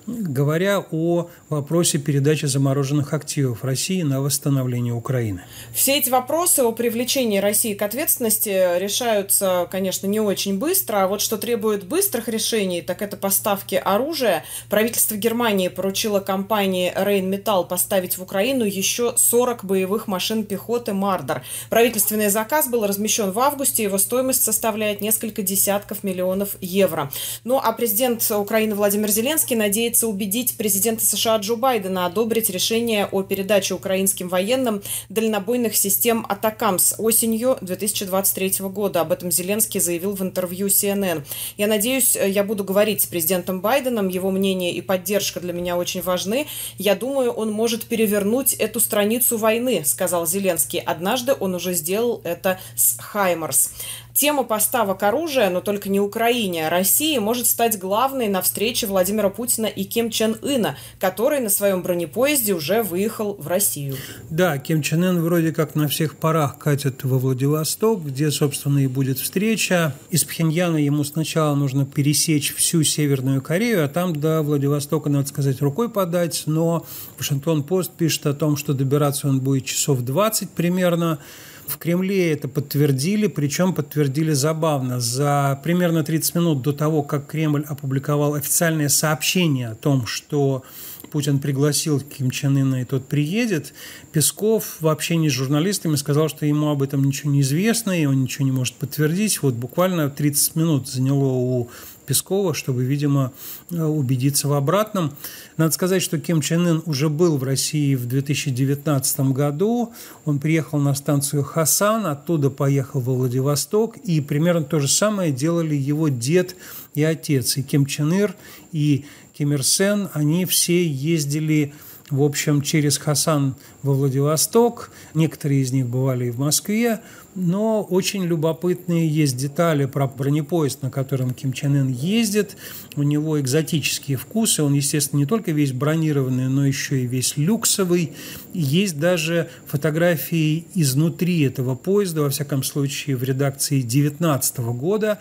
говоря 0.07 0.85
о 0.91 1.29
вопросе 1.49 1.99
передачи 1.99 2.47
замороженных 2.47 3.13
активов 3.13 3.65
России 3.65 4.03
на 4.03 4.21
восстановление 4.21 4.95
Украины. 4.95 5.43
Все 5.75 5.99
эти 5.99 6.11
вопросы 6.11 6.61
о 6.61 6.73
привлечении 6.73 7.39
России 7.39 7.75
к 7.75 7.83
ответственности 7.83 8.79
решаются, 8.79 9.69
конечно, 9.71 10.07
не 10.07 10.21
очень 10.21 10.59
быстро. 10.59 10.99
А 10.99 11.09
вот 11.09 11.21
что 11.21 11.37
требует 11.37 11.85
быстрых 11.85 12.29
решений, 12.29 12.83
так 12.83 13.03
это 13.03 13.17
поставки 13.17 13.75
оружия. 13.75 14.45
Правительство 14.71 15.17
Германии 15.17 15.69
поручило 15.69 16.21
компании 16.21 16.93
Rheinmetall 16.97 17.67
поставить 17.67 18.19
в 18.19 18.23
Украину 18.23 18.65
еще 18.65 19.15
40 19.17 19.65
боевых 19.65 20.07
машин 20.07 20.45
пехоты 20.45 20.93
«Мардер». 20.93 21.43
Правительственный 21.71 22.29
заказ 22.29 22.69
был 22.69 22.87
размещен 22.87 23.33
в 23.33 23.39
августе, 23.39 23.83
его 23.83 23.99
стоимость 23.99 24.43
составляет 24.43 25.01
несколько 25.01 25.43
десятков 25.43 26.05
миллионов 26.05 26.57
евро. 26.61 27.11
Ну 27.45 27.59
а 27.63 27.73
президент 27.73 28.29
Украины 28.31 28.75
Владимир 28.75 29.11
Зеленский 29.11 29.57
надеется 29.57 29.96
надеется 29.97 30.09
убедить 30.09 30.57
президента 30.57 31.07
США 31.07 31.39
Джо 31.39 31.57
Байдена 31.57 32.05
одобрить 32.07 32.51
решение 32.51 33.07
о 33.07 33.23
передаче 33.23 33.75
украинским 33.75 34.29
военным 34.29 34.83
дальнобойных 35.09 35.75
систем 35.75 36.27
«Атакамс» 36.29 36.95
осенью 36.99 37.57
2023 37.63 38.67
года. 38.69 39.01
Об 39.01 39.13
этом 39.13 39.31
Зеленский 39.31 39.81
заявил 39.81 40.13
в 40.13 40.23
интервью 40.23 40.67
CNN. 40.67 41.25
Я 41.57 41.67
надеюсь, 41.67 42.15
я 42.17 42.45
буду 42.45 42.63
говорить 42.63 43.01
с 43.01 43.07
президентом 43.07 43.61
Байденом. 43.61 44.09
Его 44.09 44.31
мнение 44.31 44.73
и 44.73 44.83
поддержка 44.83 45.41
для 45.41 45.55
меня 45.55 45.79
очень 45.79 46.03
важны. 46.03 46.47
Я 46.77 46.95
думаю, 46.95 47.31
он 47.33 47.51
может 47.51 47.87
перевернуть 47.87 48.53
эту 48.53 48.81
страницу 48.81 49.39
войны, 49.39 49.83
сказал 49.85 50.27
Зеленский. 50.27 50.81
Однажды 50.81 51.35
он 51.39 51.55
уже 51.55 51.73
сделал 51.73 52.21
это 52.25 52.59
с 52.75 52.99
«Хаймарс». 52.99 53.71
Тема 54.17 54.45
поставок 54.45 55.03
оружия, 55.03 55.51
но 55.51 55.61
только 55.61 55.91
не 55.91 56.01
Украине, 56.01 56.71
России, 56.71 57.19
может 57.19 57.47
стать 57.47 57.79
главной 57.79 58.29
на 58.29 58.41
встрече 58.41 58.87
Владимира 58.87 59.29
Путина 59.29 59.67
и 59.67 59.85
Ким 59.85 60.09
Чен 60.09 60.39
Ына, 60.41 60.79
который 60.99 61.41
на 61.41 61.51
своем 61.51 61.83
бронепоезде 61.83 62.55
уже 62.55 62.83
выехал 62.83 63.35
в 63.39 63.47
Россию. 63.47 63.95
Да, 64.31 64.57
Ким 64.57 64.81
Чен 64.81 65.05
Ын 65.05 65.23
вроде 65.23 65.53
как 65.53 65.75
на 65.75 65.87
всех 65.87 66.17
парах 66.17 66.57
катит 66.57 67.05
во 67.05 67.19
Владивосток, 67.19 68.07
где, 68.07 68.31
собственно, 68.31 68.79
и 68.79 68.87
будет 68.87 69.19
встреча. 69.19 69.95
Из 70.09 70.25
Пхеньяна 70.25 70.79
ему 70.79 71.05
сначала 71.05 71.55
нужно 71.55 71.85
пересечь 71.85 72.55
всю 72.55 72.85
Северную 72.85 73.43
Корею, 73.43 73.85
а 73.85 73.89
там 73.89 74.17
до 74.17 74.41
Владивостока, 74.41 75.11
надо 75.11 75.29
сказать, 75.29 75.61
рукой 75.61 75.91
подать. 75.91 76.45
Но 76.47 76.87
Вашингтон-Пост 77.19 77.93
пишет 77.93 78.25
о 78.25 78.33
том, 78.33 78.57
что 78.57 78.73
добираться 78.73 79.29
он 79.29 79.41
будет 79.41 79.67
часов 79.67 80.01
20 80.01 80.49
примерно. 80.53 81.19
В 81.67 81.79
Кремле 81.79 82.33
это 82.33 82.47
подтвердили, 82.47 83.27
причем 83.27 83.75
подтвердили 83.75 84.33
забавно. 84.33 85.01
За 85.01 85.61
примерно 85.65 86.05
30 86.05 86.35
минут 86.37 86.63
до 86.63 86.73
того, 86.73 87.03
как 87.03 87.27
Кремль 87.27 87.65
опубликовал 87.67 88.35
официальное 88.35 88.89
сообщение 88.89 89.71
о 89.71 89.75
том, 89.75 90.07
что 90.07 90.63
Путин 91.11 91.41
пригласил 91.41 92.01
Ким 92.01 92.31
Чен 92.31 92.57
Ына, 92.57 92.83
и 92.83 92.85
тот 92.85 93.09
приедет, 93.09 93.75
Песков 94.13 94.77
в 94.81 94.89
общении 94.89 95.29
с 95.29 95.33
журналистами 95.33 95.97
сказал, 95.97 96.29
что 96.29 96.47
ему 96.47 96.69
об 96.69 96.83
этом 96.83 97.03
ничего 97.05 97.31
не 97.31 97.41
известно, 97.41 97.91
и 97.91 98.07
он 98.07 98.23
ничего 98.23 98.45
не 98.45 98.53
может 98.53 98.75
подтвердить. 98.77 99.43
Вот 99.43 99.55
буквально 99.55 100.09
30 100.09 100.57
минут 100.57 100.89
заняло 100.89 101.25
у 101.25 101.71
Пескова, 102.07 102.55
чтобы, 102.55 102.85
видимо, 102.85 103.33
убедиться 103.71 104.49
в 104.49 104.53
обратном. 104.53 105.13
Надо 105.57 105.73
сказать, 105.73 106.03
что 106.03 106.19
Ким 106.19 106.41
Чен 106.41 106.67
Ын 106.67 106.83
уже 106.87 107.09
был 107.09 107.37
в 107.37 107.43
России 107.43 107.95
в 107.95 108.07
2019 108.07 109.21
году. 109.33 109.93
Он 110.25 110.39
приехал 110.39 110.79
на 110.79 110.95
станцию 110.95 111.43
Хасан, 111.43 112.07
оттуда 112.07 112.51
поехал 112.51 113.01
во 113.01 113.15
Владивосток, 113.15 113.97
и 113.99 114.21
примерно 114.21 114.65
то 114.65 114.79
же 114.79 114.89
самое 114.89 115.33
делали 115.33 115.75
его 115.75 116.09
дед 116.09 116.57
и 116.95 117.03
отец. 117.03 117.57
И 117.57 117.63
Ким 117.63 117.87
Чен 117.87 118.13
Ир, 118.13 118.35
и 118.73 119.05
Ким 119.37 119.53
Ир 119.53 119.63
Сен, 119.65 120.09
они 120.13 120.47
все 120.47 120.87
ездили 120.87 121.75
общем, 122.11 122.63
через 122.63 122.99
Хасан 122.99 123.57
во 123.83 123.93
Владивосток. 123.93 124.91
Некоторые 125.15 125.63
из 125.63 125.73
них 125.73 125.87
бывали 125.87 126.27
и 126.27 126.31
в 126.31 126.39
Москве. 126.39 127.01
Но 127.35 127.83
очень 127.83 128.25
любопытные 128.25 129.09
есть 129.09 129.37
детали 129.37 129.87
про 129.87 130.07
бронепоезд, 130.07 130.83
на 130.83 130.91
котором 130.91 131.35
Ким 131.35 131.53
Чен 131.53 131.75
Ын 131.75 131.89
ездит. 131.89 132.57
У 132.95 133.03
него 133.03 133.41
экзотические 133.41 134.17
вкусы. 134.17 134.63
Он, 134.63 134.73
естественно, 134.73 135.19
не 135.19 135.27
только 135.27 135.51
весь 135.51 135.73
бронированный, 135.73 136.49
но 136.49 136.65
еще 136.65 137.03
и 137.03 137.07
весь 137.07 137.37
люксовый. 137.37 138.13
есть 138.55 138.99
даже 138.99 139.51
фотографии 139.67 140.67
изнутри 140.75 141.43
этого 141.43 141.75
поезда, 141.75 142.23
во 142.23 142.31
всяком 142.31 142.63
случае, 142.63 143.17
в 143.17 143.25
редакции 143.25 143.81
2019 143.81 144.59
года 144.59 145.19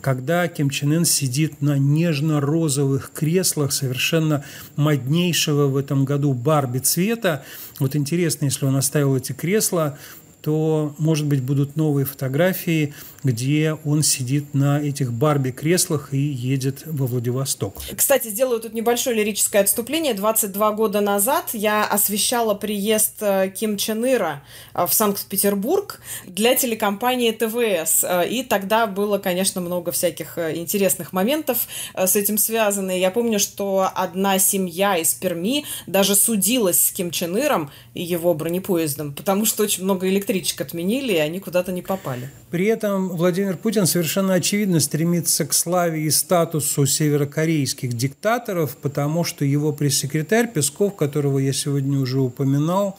когда 0.00 0.48
Ким 0.48 0.70
Чен 0.70 0.92
Ын 0.92 1.04
сидит 1.04 1.60
на 1.60 1.78
нежно-розовых 1.78 3.10
креслах 3.12 3.72
совершенно 3.72 4.44
моднейшего 4.76 5.66
в 5.66 5.76
этом 5.76 6.04
году 6.04 6.32
Барби 6.34 6.78
цвета. 6.78 7.44
Вот 7.78 7.96
интересно, 7.96 8.46
если 8.46 8.66
он 8.66 8.76
оставил 8.76 9.16
эти 9.16 9.32
кресла, 9.32 9.98
то, 10.40 10.94
может 10.98 11.26
быть, 11.26 11.42
будут 11.42 11.76
новые 11.76 12.06
фотографии, 12.06 12.94
где 13.24 13.76
он 13.84 14.02
сидит 14.02 14.54
на 14.54 14.80
этих 14.80 15.12
Барби-креслах 15.12 16.14
и 16.14 16.18
едет 16.18 16.82
во 16.86 17.06
Владивосток. 17.06 17.76
Кстати, 17.96 18.28
сделаю 18.28 18.60
тут 18.60 18.74
небольшое 18.74 19.16
лирическое 19.16 19.62
отступление. 19.62 20.14
22 20.14 20.72
года 20.72 21.00
назад 21.00 21.50
я 21.52 21.84
освещала 21.84 22.54
приезд 22.54 23.14
э, 23.20 23.50
Ким 23.50 23.76
Чен 23.76 24.06
Ира 24.06 24.42
э, 24.74 24.86
в 24.86 24.94
Санкт-Петербург 24.94 26.00
для 26.26 26.54
телекомпании 26.54 27.32
ТВС. 27.32 28.04
Э, 28.04 28.28
и 28.28 28.44
тогда 28.44 28.86
было, 28.86 29.18
конечно, 29.18 29.60
много 29.60 29.90
всяких 29.90 30.38
интересных 30.38 31.12
моментов 31.12 31.66
с 31.94 32.14
этим 32.14 32.38
связано. 32.38 32.96
Я 32.96 33.10
помню, 33.10 33.38
что 33.40 33.90
одна 33.94 34.38
семья 34.38 34.96
из 34.96 35.14
Перми 35.14 35.64
даже 35.86 36.14
судилась 36.14 36.86
с 36.86 36.92
Ким 36.92 37.10
Чен 37.10 37.36
Иром 37.36 37.70
и 37.94 38.02
его 38.02 38.34
бронепоездом, 38.34 39.12
потому 39.12 39.44
что 39.44 39.64
очень 39.64 39.84
много 39.84 40.08
электричек 40.30 40.60
отменили, 40.60 41.12
и 41.12 41.18
они 41.18 41.40
куда-то 41.40 41.72
не 41.72 41.82
попали. 41.82 42.30
При 42.50 42.66
этом 42.66 43.08
Владимир 43.10 43.56
Путин 43.56 43.86
совершенно 43.86 44.34
очевидно 44.34 44.80
стремится 44.80 45.46
к 45.46 45.52
славе 45.52 46.02
и 46.02 46.10
статусу 46.10 46.86
северокорейских 46.86 47.92
диктаторов, 47.92 48.76
потому 48.76 49.24
что 49.24 49.44
его 49.44 49.72
пресс-секретарь 49.72 50.50
Песков, 50.52 50.96
которого 50.96 51.38
я 51.38 51.52
сегодня 51.52 51.98
уже 51.98 52.20
упоминал, 52.20 52.98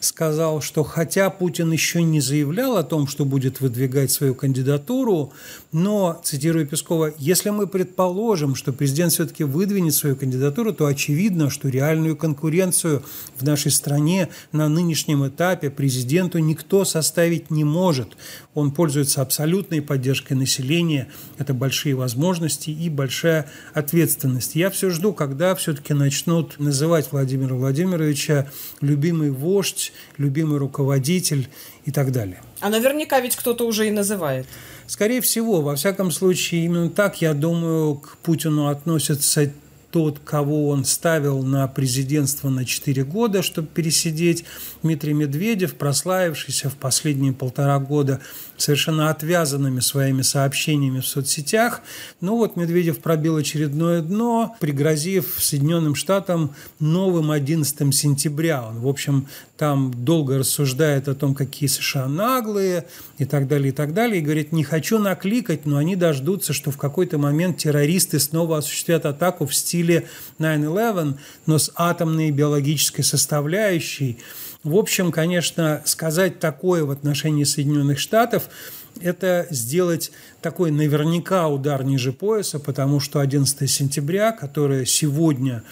сказал, 0.00 0.62
что 0.62 0.82
хотя 0.82 1.28
Путин 1.30 1.70
еще 1.70 2.02
не 2.02 2.20
заявлял 2.20 2.76
о 2.76 2.82
том, 2.82 3.06
что 3.06 3.24
будет 3.24 3.60
выдвигать 3.60 4.10
свою 4.10 4.34
кандидатуру, 4.34 5.32
но, 5.72 6.20
цитирую 6.24 6.66
Пескова, 6.66 7.12
если 7.18 7.50
мы 7.50 7.66
предположим, 7.66 8.54
что 8.54 8.72
президент 8.72 9.12
все-таки 9.12 9.44
выдвинет 9.44 9.94
свою 9.94 10.16
кандидатуру, 10.16 10.72
то 10.72 10.86
очевидно, 10.86 11.50
что 11.50 11.68
реальную 11.68 12.16
конкуренцию 12.16 13.02
в 13.36 13.44
нашей 13.44 13.70
стране 13.70 14.30
на 14.52 14.68
нынешнем 14.68 15.26
этапе 15.26 15.70
президенту 15.70 16.38
никто 16.38 16.84
составить 16.84 17.50
не 17.50 17.64
может. 17.64 18.16
Он 18.54 18.72
пользуется 18.72 19.20
абсолютной 19.20 19.82
поддержкой 19.82 20.32
населения. 20.32 21.08
Это 21.38 21.52
большие 21.52 21.94
возможности 21.94 22.70
и 22.70 22.88
большая 22.88 23.50
ответственность. 23.74 24.54
Я 24.54 24.70
все 24.70 24.90
жду, 24.90 25.12
когда 25.12 25.54
все-таки 25.54 25.92
начнут 25.92 26.58
называть 26.58 27.12
Владимира 27.12 27.54
Владимировича 27.54 28.48
любимый 28.80 29.30
вождь, 29.30 29.89
любимый 30.16 30.58
руководитель 30.58 31.48
и 31.84 31.90
так 31.90 32.12
далее. 32.12 32.42
А 32.60 32.68
наверняка 32.68 33.20
ведь 33.20 33.36
кто-то 33.36 33.66
уже 33.66 33.88
и 33.88 33.90
называет. 33.90 34.46
Скорее 34.86 35.20
всего, 35.20 35.60
во 35.60 35.76
всяком 35.76 36.10
случае, 36.10 36.64
именно 36.64 36.90
так, 36.90 37.22
я 37.22 37.32
думаю, 37.32 37.94
к 37.96 38.16
Путину 38.18 38.68
относятся 38.68 39.52
тот, 39.90 40.20
кого 40.24 40.68
он 40.68 40.84
ставил 40.84 41.42
на 41.42 41.66
президентство 41.66 42.48
на 42.48 42.64
4 42.64 43.04
года, 43.04 43.42
чтобы 43.42 43.68
пересидеть, 43.68 44.44
Дмитрий 44.82 45.12
Медведев, 45.12 45.74
прославившийся 45.74 46.70
в 46.70 46.76
последние 46.76 47.32
полтора 47.32 47.78
года 47.78 48.20
совершенно 48.56 49.10
отвязанными 49.10 49.80
своими 49.80 50.22
сообщениями 50.22 51.00
в 51.00 51.06
соцсетях. 51.06 51.82
Ну 52.20 52.36
вот 52.36 52.56
Медведев 52.56 53.00
пробил 53.00 53.36
очередное 53.36 54.00
дно, 54.00 54.56
пригрозив 54.60 55.36
Соединенным 55.38 55.94
Штатам 55.94 56.54
новым 56.78 57.30
11 57.30 57.94
сентября. 57.94 58.68
Он, 58.68 58.80
в 58.80 58.88
общем, 58.88 59.26
там 59.60 59.92
долго 59.92 60.38
рассуждает 60.38 61.06
о 61.06 61.14
том, 61.14 61.34
какие 61.34 61.68
США 61.68 62.08
наглые 62.08 62.86
и 63.18 63.26
так 63.26 63.46
далее, 63.46 63.68
и 63.68 63.72
так 63.72 63.92
далее, 63.92 64.20
и 64.20 64.24
говорит, 64.24 64.52
не 64.52 64.64
хочу 64.64 64.98
накликать, 64.98 65.66
но 65.66 65.76
они 65.76 65.96
дождутся, 65.96 66.54
что 66.54 66.70
в 66.70 66.78
какой-то 66.78 67.18
момент 67.18 67.58
террористы 67.58 68.18
снова 68.20 68.56
осуществят 68.56 69.04
атаку 69.04 69.44
в 69.44 69.54
стиле 69.54 70.06
9-11, 70.38 71.18
но 71.44 71.58
с 71.58 71.70
атомной 71.74 72.30
биологической 72.30 73.02
составляющей. 73.02 74.16
В 74.64 74.76
общем, 74.76 75.12
конечно, 75.12 75.82
сказать 75.84 76.40
такое 76.40 76.82
в 76.86 76.90
отношении 76.90 77.44
Соединенных 77.44 77.98
Штатов– 77.98 78.48
это 79.00 79.46
сделать 79.50 80.10
такой 80.42 80.70
наверняка 80.70 81.48
удар 81.48 81.84
ниже 81.84 82.12
пояса, 82.12 82.58
потому 82.58 83.00
что 83.00 83.20
11 83.20 83.70
сентября, 83.70 84.32
которое 84.32 84.84
сегодня 84.84 85.62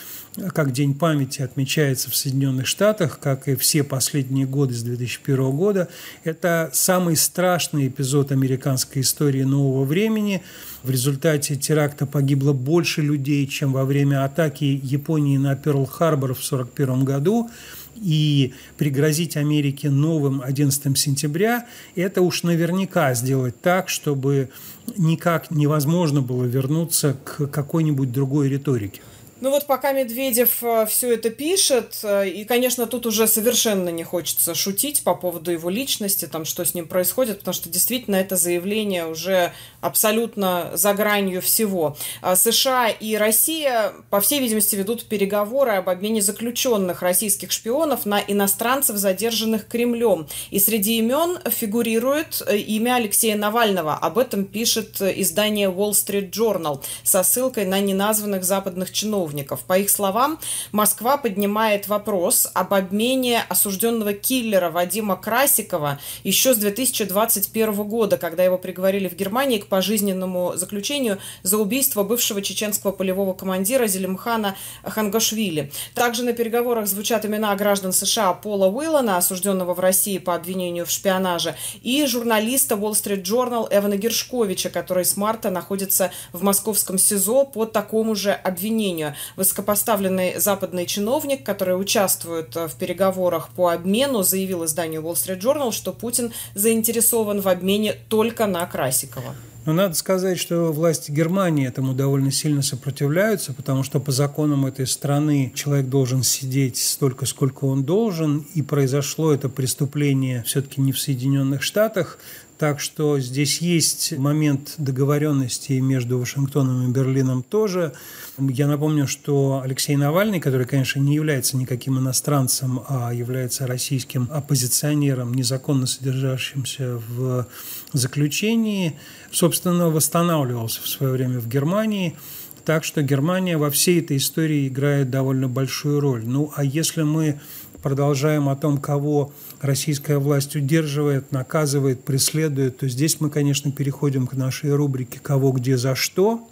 как 0.53 0.73
День 0.73 0.95
памяти 0.95 1.43
отмечается 1.43 2.11
в 2.11 2.17
Соединенных 2.17 2.67
Штатах, 2.67 3.19
как 3.19 3.49
и 3.49 3.57
все 3.57 3.83
последние 3.83 4.47
годы 4.47 4.75
с 4.75 4.83
2001 4.83 5.51
года, 5.51 5.89
это 6.25 6.71
самый 6.73 7.17
страшный 7.17 7.89
эпизод 7.89 8.33
американской 8.33 9.03
истории 9.03 9.43
нового 9.43 9.85
времени. 9.85 10.43
В 10.83 10.91
результате 10.91 11.57
теракта 11.57 12.07
погибло 12.07 12.53
больше 12.53 13.03
людей, 13.03 13.47
чем 13.47 13.73
во 13.73 13.85
время 13.85 14.25
атаки 14.25 14.65
Японии 14.65 15.39
на 15.39 15.55
Перл-Харбор 15.55 16.35
в 16.35 16.45
1941 16.45 17.05
году 17.05 17.51
и 17.97 18.55
пригрозить 18.77 19.37
Америке 19.37 19.91
новым 19.91 20.41
11 20.41 20.97
сентября, 20.97 21.67
это 21.97 22.23
уж 22.23 22.45
наверняка 22.45 23.13
сделать 23.15 23.61
так, 23.61 23.89
чтобы 23.89 24.51
никак 24.97 25.51
невозможно 25.51 26.23
было 26.23 26.45
вернуться 26.45 27.17
к 27.25 27.49
какой-нибудь 27.49 28.13
другой 28.13 28.49
риторике. 28.49 29.01
Ну 29.41 29.51
вот 29.51 29.67
пока 29.67 29.93
Медведев 29.93 30.65
э, 30.65 30.87
все 30.87 31.15
это 31.15 31.31
пишет, 31.31 32.01
э, 32.03 32.29
и, 32.29 32.45
конечно, 32.45 32.87
тут 32.87 33.07
уже 33.07 33.29
совершенно 33.29 33.89
не 33.91 34.03
хочется 34.03 34.53
шутить 34.57 35.05
по 35.05 35.15
поводу 35.15 35.53
его 35.53 35.71
личности, 35.71 36.27
там, 36.27 36.45
что 36.45 36.65
с 36.65 36.75
ним 36.75 36.89
происходит, 36.89 37.39
потому 37.39 37.55
что 37.55 37.69
действительно 37.69 38.17
это 38.17 38.35
заявление 38.35 39.07
уже 39.07 39.53
абсолютно 39.81 40.73
за 40.75 40.93
гранью 40.93 41.41
всего. 41.41 41.97
А 42.21 42.35
США 42.35 42.89
и 42.89 43.15
Россия, 43.15 43.93
по 44.11 44.21
всей 44.21 44.41
видимости, 44.41 44.75
ведут 44.75 45.05
переговоры 45.05 45.73
об 45.73 45.89
обмене 45.89 46.21
заключенных 46.21 47.03
российских 47.03 47.53
шпионов 47.53 48.07
на 48.07 48.21
иностранцев, 48.21 48.97
задержанных 48.97 49.69
Кремлем. 49.69 50.27
И 50.51 50.59
среди 50.59 50.99
имен 50.99 51.39
фигурирует 51.49 52.43
э, 52.45 52.57
имя 52.57 52.97
Алексея 52.97 53.37
Навального. 53.37 53.95
Об 53.95 54.19
этом 54.19 54.45
пишет 54.47 55.01
издание 55.01 55.69
Wall 55.69 55.93
Street 55.93 56.33
Journal 56.33 56.83
со 57.05 57.23
ссылкой 57.23 57.67
на 57.67 57.79
неназванных 57.79 58.43
западных 58.43 58.91
чиновников 58.91 59.28
чиновников. 59.29 59.61
По 59.67 59.79
их 59.79 59.91
словам, 59.91 60.39
Москва 60.73 61.17
поднимает 61.17 61.89
вопрос 61.89 62.49
об 62.55 62.75
обмене 62.75 63.45
осужденного 63.49 64.13
киллера 64.13 64.71
Вадима 64.71 65.17
Красикова 65.17 65.99
еще 66.25 66.55
с 66.55 66.59
2021 66.59 67.75
года, 67.85 68.17
когда 68.17 68.45
его 68.45 68.59
приговорили 68.59 69.09
в 69.09 69.15
Германии 69.15 69.59
к 69.59 69.67
пожизненному 69.67 70.53
заключению 70.57 71.19
за 71.43 71.59
убийство 71.59 72.03
бывшего 72.03 72.43
чеченского 72.43 72.93
полевого 72.93 73.35
командира 73.35 73.87
Зелимхана 73.87 74.57
Хангашвили. 74.83 75.71
Также 75.95 76.23
на 76.25 76.33
переговорах 76.33 76.87
звучат 76.87 77.25
имена 77.25 77.55
граждан 77.57 77.93
США 77.93 78.33
Пола 78.35 78.69
Уиллана, 78.69 79.17
осужденного 79.17 79.75
в 79.75 79.81
России 79.81 80.19
по 80.19 80.35
обвинению 80.35 80.87
в 80.87 80.91
шпионаже, 80.91 81.55
и 81.83 82.07
журналиста 82.07 82.75
Wall 82.75 82.93
Street 82.93 83.23
Journal 83.23 83.69
Эвана 83.71 83.97
Гершковича, 83.97 84.71
который 84.71 85.05
с 85.05 85.17
марта 85.17 85.51
находится 85.51 86.11
в 86.33 86.43
московском 86.43 86.99
СИЗО 86.99 87.45
по 87.45 87.67
такому 87.67 88.15
же 88.15 88.33
обвинению. 88.33 89.15
Высокопоставленный 89.37 90.39
западный 90.39 90.87
чиновник, 90.87 91.45
который 91.45 91.81
участвует 91.81 92.55
в 92.55 92.71
переговорах 92.79 93.49
по 93.51 93.69
обмену, 93.69 94.23
заявил 94.23 94.65
изданию 94.65 95.03
Wall 95.03 95.15
Street 95.15 95.41
Journal, 95.41 95.73
что 95.73 95.93
Путин 95.93 96.33
заинтересован 96.55 97.41
в 97.41 97.49
обмене 97.49 97.97
только 98.09 98.47
на 98.47 98.65
Красикова. 98.67 99.35
Но 99.69 99.75
надо 99.75 99.95
сказать, 99.97 100.39
что 100.39 100.73
власти 100.73 101.11
Германии 101.11 101.69
этому 101.69 101.93
довольно 101.93 102.33
сильно 102.33 102.63
сопротивляются, 102.63 103.53
потому 103.53 103.83
что 103.83 104.01
по 104.01 104.13
законам 104.13 104.65
этой 104.65 104.87
страны 104.87 105.53
человек 105.55 105.89
должен 105.89 106.23
сидеть 106.23 106.79
столько, 106.79 107.27
сколько 107.27 107.67
он 107.67 107.85
должен, 107.85 108.47
и 108.55 108.63
произошло 108.63 109.31
это 109.31 109.51
преступление 109.51 110.43
все-таки 110.45 110.81
не 110.81 110.93
в 110.93 110.99
Соединенных 110.99 111.63
Штатах, 111.63 112.19
так 112.59 112.81
что 112.81 113.21
здесь 113.21 113.61
есть 113.61 114.19
момент 114.19 114.75
договоренности 114.79 115.75
между 115.75 116.19
Вашингтоном 116.19 116.89
и 116.89 116.93
Берлином 116.93 117.45
тоже. 117.45 117.93
Я 118.37 118.67
напомню, 118.67 119.07
что 119.07 119.63
Алексей 119.65 119.97
Навальный, 119.97 120.41
который, 120.41 120.67
конечно, 120.67 120.99
не 120.99 121.15
является 121.15 121.57
никаким 121.57 121.99
иностранцем, 121.99 122.83
а 122.89 123.15
является 123.15 123.67
российским 123.67 124.29
оппозиционером, 124.33 125.33
незаконно 125.35 125.87
содержащимся 125.87 127.01
в 127.09 127.47
заключении, 127.93 128.99
собственно, 129.31 129.89
восстанавливался 129.89 130.83
в 130.83 130.89
свое 130.89 131.13
время 131.13 131.39
в 131.39 131.49
Германии. 131.49 132.17
Так 132.65 132.85
что 132.85 133.03
Германия 133.03 133.57
во 133.57 133.71
всей 133.71 134.01
этой 134.01 134.19
истории 134.19 134.69
играет 134.69 135.11
довольно 135.11 135.49
большую 135.49 136.01
роль. 136.01 136.27
Ну, 136.27 136.53
а 136.55 136.65
если 136.65 137.03
мы 137.03 137.41
продолжаем 137.83 138.49
о 138.49 138.57
том, 138.57 138.79
кого 138.79 139.33
российская 139.61 140.19
власть 140.19 140.57
удерживает, 140.57 141.33
наказывает, 141.33 142.05
преследует, 142.05 142.79
то 142.79 142.89
здесь 142.89 143.21
мы, 143.21 143.31
конечно, 143.31 143.73
переходим 143.73 144.27
к 144.27 144.35
нашей 144.35 144.75
рубрике 144.75 145.21
«Кого, 145.21 145.53
где, 145.53 145.77
за 145.77 145.95
что», 145.95 146.47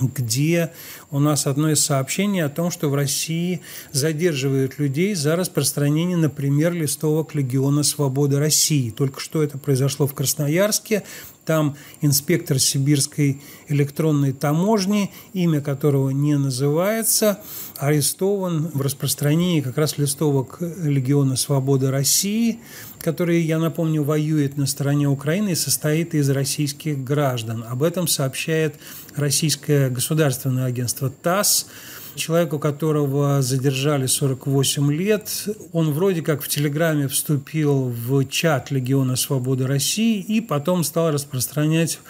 где 0.00 0.72
у 1.10 1.18
нас 1.20 1.46
одно 1.46 1.70
из 1.70 1.80
сообщений 1.80 2.42
о 2.42 2.48
том, 2.48 2.70
что 2.70 2.88
в 2.88 2.94
России 2.94 3.60
задерживают 3.92 4.78
людей 4.78 5.14
за 5.14 5.36
распространение, 5.36 6.16
например, 6.16 6.72
листовок 6.72 7.34
Легиона 7.34 7.82
Свободы 7.82 8.38
России. 8.38 8.90
Только 8.90 9.20
что 9.20 9.42
это 9.42 9.56
произошло 9.58 10.06
в 10.06 10.14
Красноярске. 10.14 11.04
Там 11.44 11.76
инспектор 12.00 12.58
сибирской 12.58 13.40
электронной 13.68 14.32
таможни, 14.32 15.12
имя 15.32 15.60
которого 15.60 16.10
не 16.10 16.36
называется, 16.36 17.38
арестован 17.76 18.70
в 18.74 18.80
распространении 18.80 19.60
как 19.60 19.78
раз 19.78 19.96
листовок 19.96 20.58
Легиона 20.60 21.36
Свободы 21.36 21.92
России, 21.92 22.58
который, 22.98 23.42
я 23.42 23.60
напомню, 23.60 24.02
воюет 24.02 24.56
на 24.56 24.66
стороне 24.66 25.08
Украины 25.08 25.50
и 25.50 25.54
состоит 25.54 26.16
из 26.16 26.28
российских 26.30 27.04
граждан. 27.04 27.64
Об 27.68 27.84
этом 27.84 28.08
сообщает 28.08 28.74
российское 29.14 29.88
государственное 29.88 30.64
агентство 30.64 30.95
ТАСС 31.22 31.66
человеку, 32.16 32.58
которого 32.58 33.42
задержали 33.42 34.06
48 34.06 34.92
лет. 34.92 35.48
Он 35.72 35.92
вроде 35.92 36.22
как 36.22 36.42
в 36.42 36.48
Телеграме 36.48 37.08
вступил 37.08 37.88
в 37.88 38.24
чат 38.24 38.70
Легиона 38.70 39.16
Свободы 39.16 39.66
России 39.66 40.20
и 40.20 40.40
потом 40.40 40.82
стал 40.82 41.12
распространять 41.12 42.00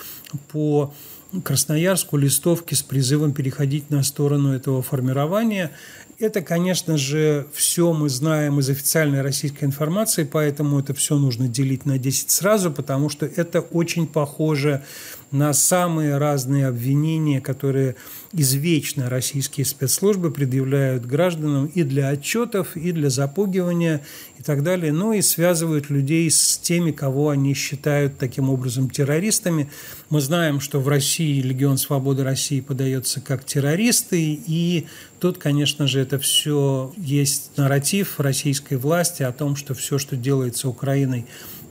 по 0.52 0.94
Красноярску 1.42 2.16
листовки 2.16 2.74
с 2.74 2.82
призывом 2.82 3.32
переходить 3.32 3.90
на 3.90 4.02
сторону 4.04 4.54
этого 4.54 4.80
формирования. 4.80 5.72
Это, 6.18 6.40
конечно 6.40 6.96
же, 6.96 7.46
все 7.52 7.92
мы 7.92 8.08
знаем 8.08 8.58
из 8.60 8.70
официальной 8.70 9.20
российской 9.20 9.64
информации, 9.64 10.24
поэтому 10.24 10.78
это 10.78 10.94
все 10.94 11.18
нужно 11.18 11.46
делить 11.48 11.84
на 11.84 11.98
10 11.98 12.30
сразу, 12.30 12.70
потому 12.70 13.10
что 13.10 13.26
это 13.26 13.60
очень 13.60 14.06
похоже 14.06 14.82
на 15.30 15.52
самые 15.52 16.18
разные 16.18 16.66
обвинения, 16.68 17.40
которые 17.40 17.96
извечно 18.32 19.10
российские 19.10 19.64
спецслужбы 19.64 20.30
предъявляют 20.30 21.04
гражданам 21.04 21.66
и 21.66 21.82
для 21.82 22.08
отчетов, 22.08 22.76
и 22.76 22.92
для 22.92 23.10
запугивания 23.10 24.02
и 24.38 24.42
так 24.42 24.62
далее, 24.62 24.92
ну 24.92 25.12
и 25.12 25.22
связывают 25.22 25.90
людей 25.90 26.30
с 26.30 26.58
теми, 26.58 26.92
кого 26.92 27.30
они 27.30 27.54
считают 27.54 28.18
таким 28.18 28.50
образом 28.50 28.88
террористами. 28.88 29.68
Мы 30.10 30.20
знаем, 30.20 30.60
что 30.60 30.80
в 30.80 30.88
России 30.88 31.40
Легион 31.40 31.78
Свободы 31.78 32.22
России 32.22 32.60
подается 32.60 33.20
как 33.20 33.44
террористы, 33.44 34.40
и 34.46 34.86
тут, 35.18 35.38
конечно 35.38 35.86
же, 35.86 36.00
это 36.00 36.18
все 36.18 36.92
есть 36.96 37.52
нарратив 37.56 38.20
российской 38.20 38.74
власти 38.74 39.22
о 39.22 39.32
том, 39.32 39.56
что 39.56 39.74
все, 39.74 39.98
что 39.98 40.16
делается 40.16 40.68
Украиной 40.68 41.26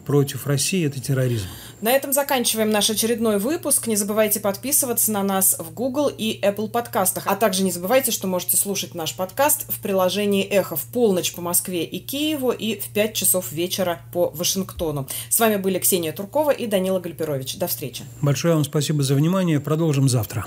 против 0.05 0.47
России– 0.47 0.85
это 0.87 1.01
терроризм. 1.01 1.47
На 1.81 1.91
этом 1.91 2.13
заканчиваем 2.13 2.69
наш 2.69 2.89
очередной 2.89 3.37
выпуск. 3.37 3.87
Не 3.87 3.95
забывайте 3.95 4.39
подписываться 4.39 5.11
на 5.11 5.23
нас 5.23 5.57
в 5.59 5.73
Google 5.73 6.09
и 6.09 6.39
Apple 6.41 6.69
подкастах. 6.69 7.27
А 7.27 7.35
также 7.35 7.63
не 7.63 7.71
забывайте, 7.71 8.11
что 8.11 8.27
можете 8.27 8.57
слушать 8.57 8.95
наш 8.95 9.15
подкаст 9.15 9.65
в 9.71 9.81
приложении 9.81 10.43
«Эхо» 10.43 10.75
в 10.75 10.83
полночь 10.85 11.33
по 11.33 11.41
Москве 11.41 11.83
и 11.83 11.99
Киеву 11.99 12.51
и 12.51 12.79
в 12.79 12.85
5 12.89 13.13
часов 13.13 13.51
вечера 13.51 14.01
по 14.13 14.29
Вашингтону. 14.29 15.07
С 15.29 15.39
вами 15.39 15.57
были 15.57 15.79
Ксения 15.79 16.13
Туркова 16.13 16.51
и 16.51 16.65
Данила 16.65 16.99
Гальперович. 16.99 17.57
До 17.57 17.67
встречи. 17.67 18.03
Большое 18.21 18.55
вам 18.55 18.63
спасибо 18.63 19.03
за 19.03 19.15
внимание. 19.15 19.59
Продолжим 19.59 20.07
завтра. 20.07 20.45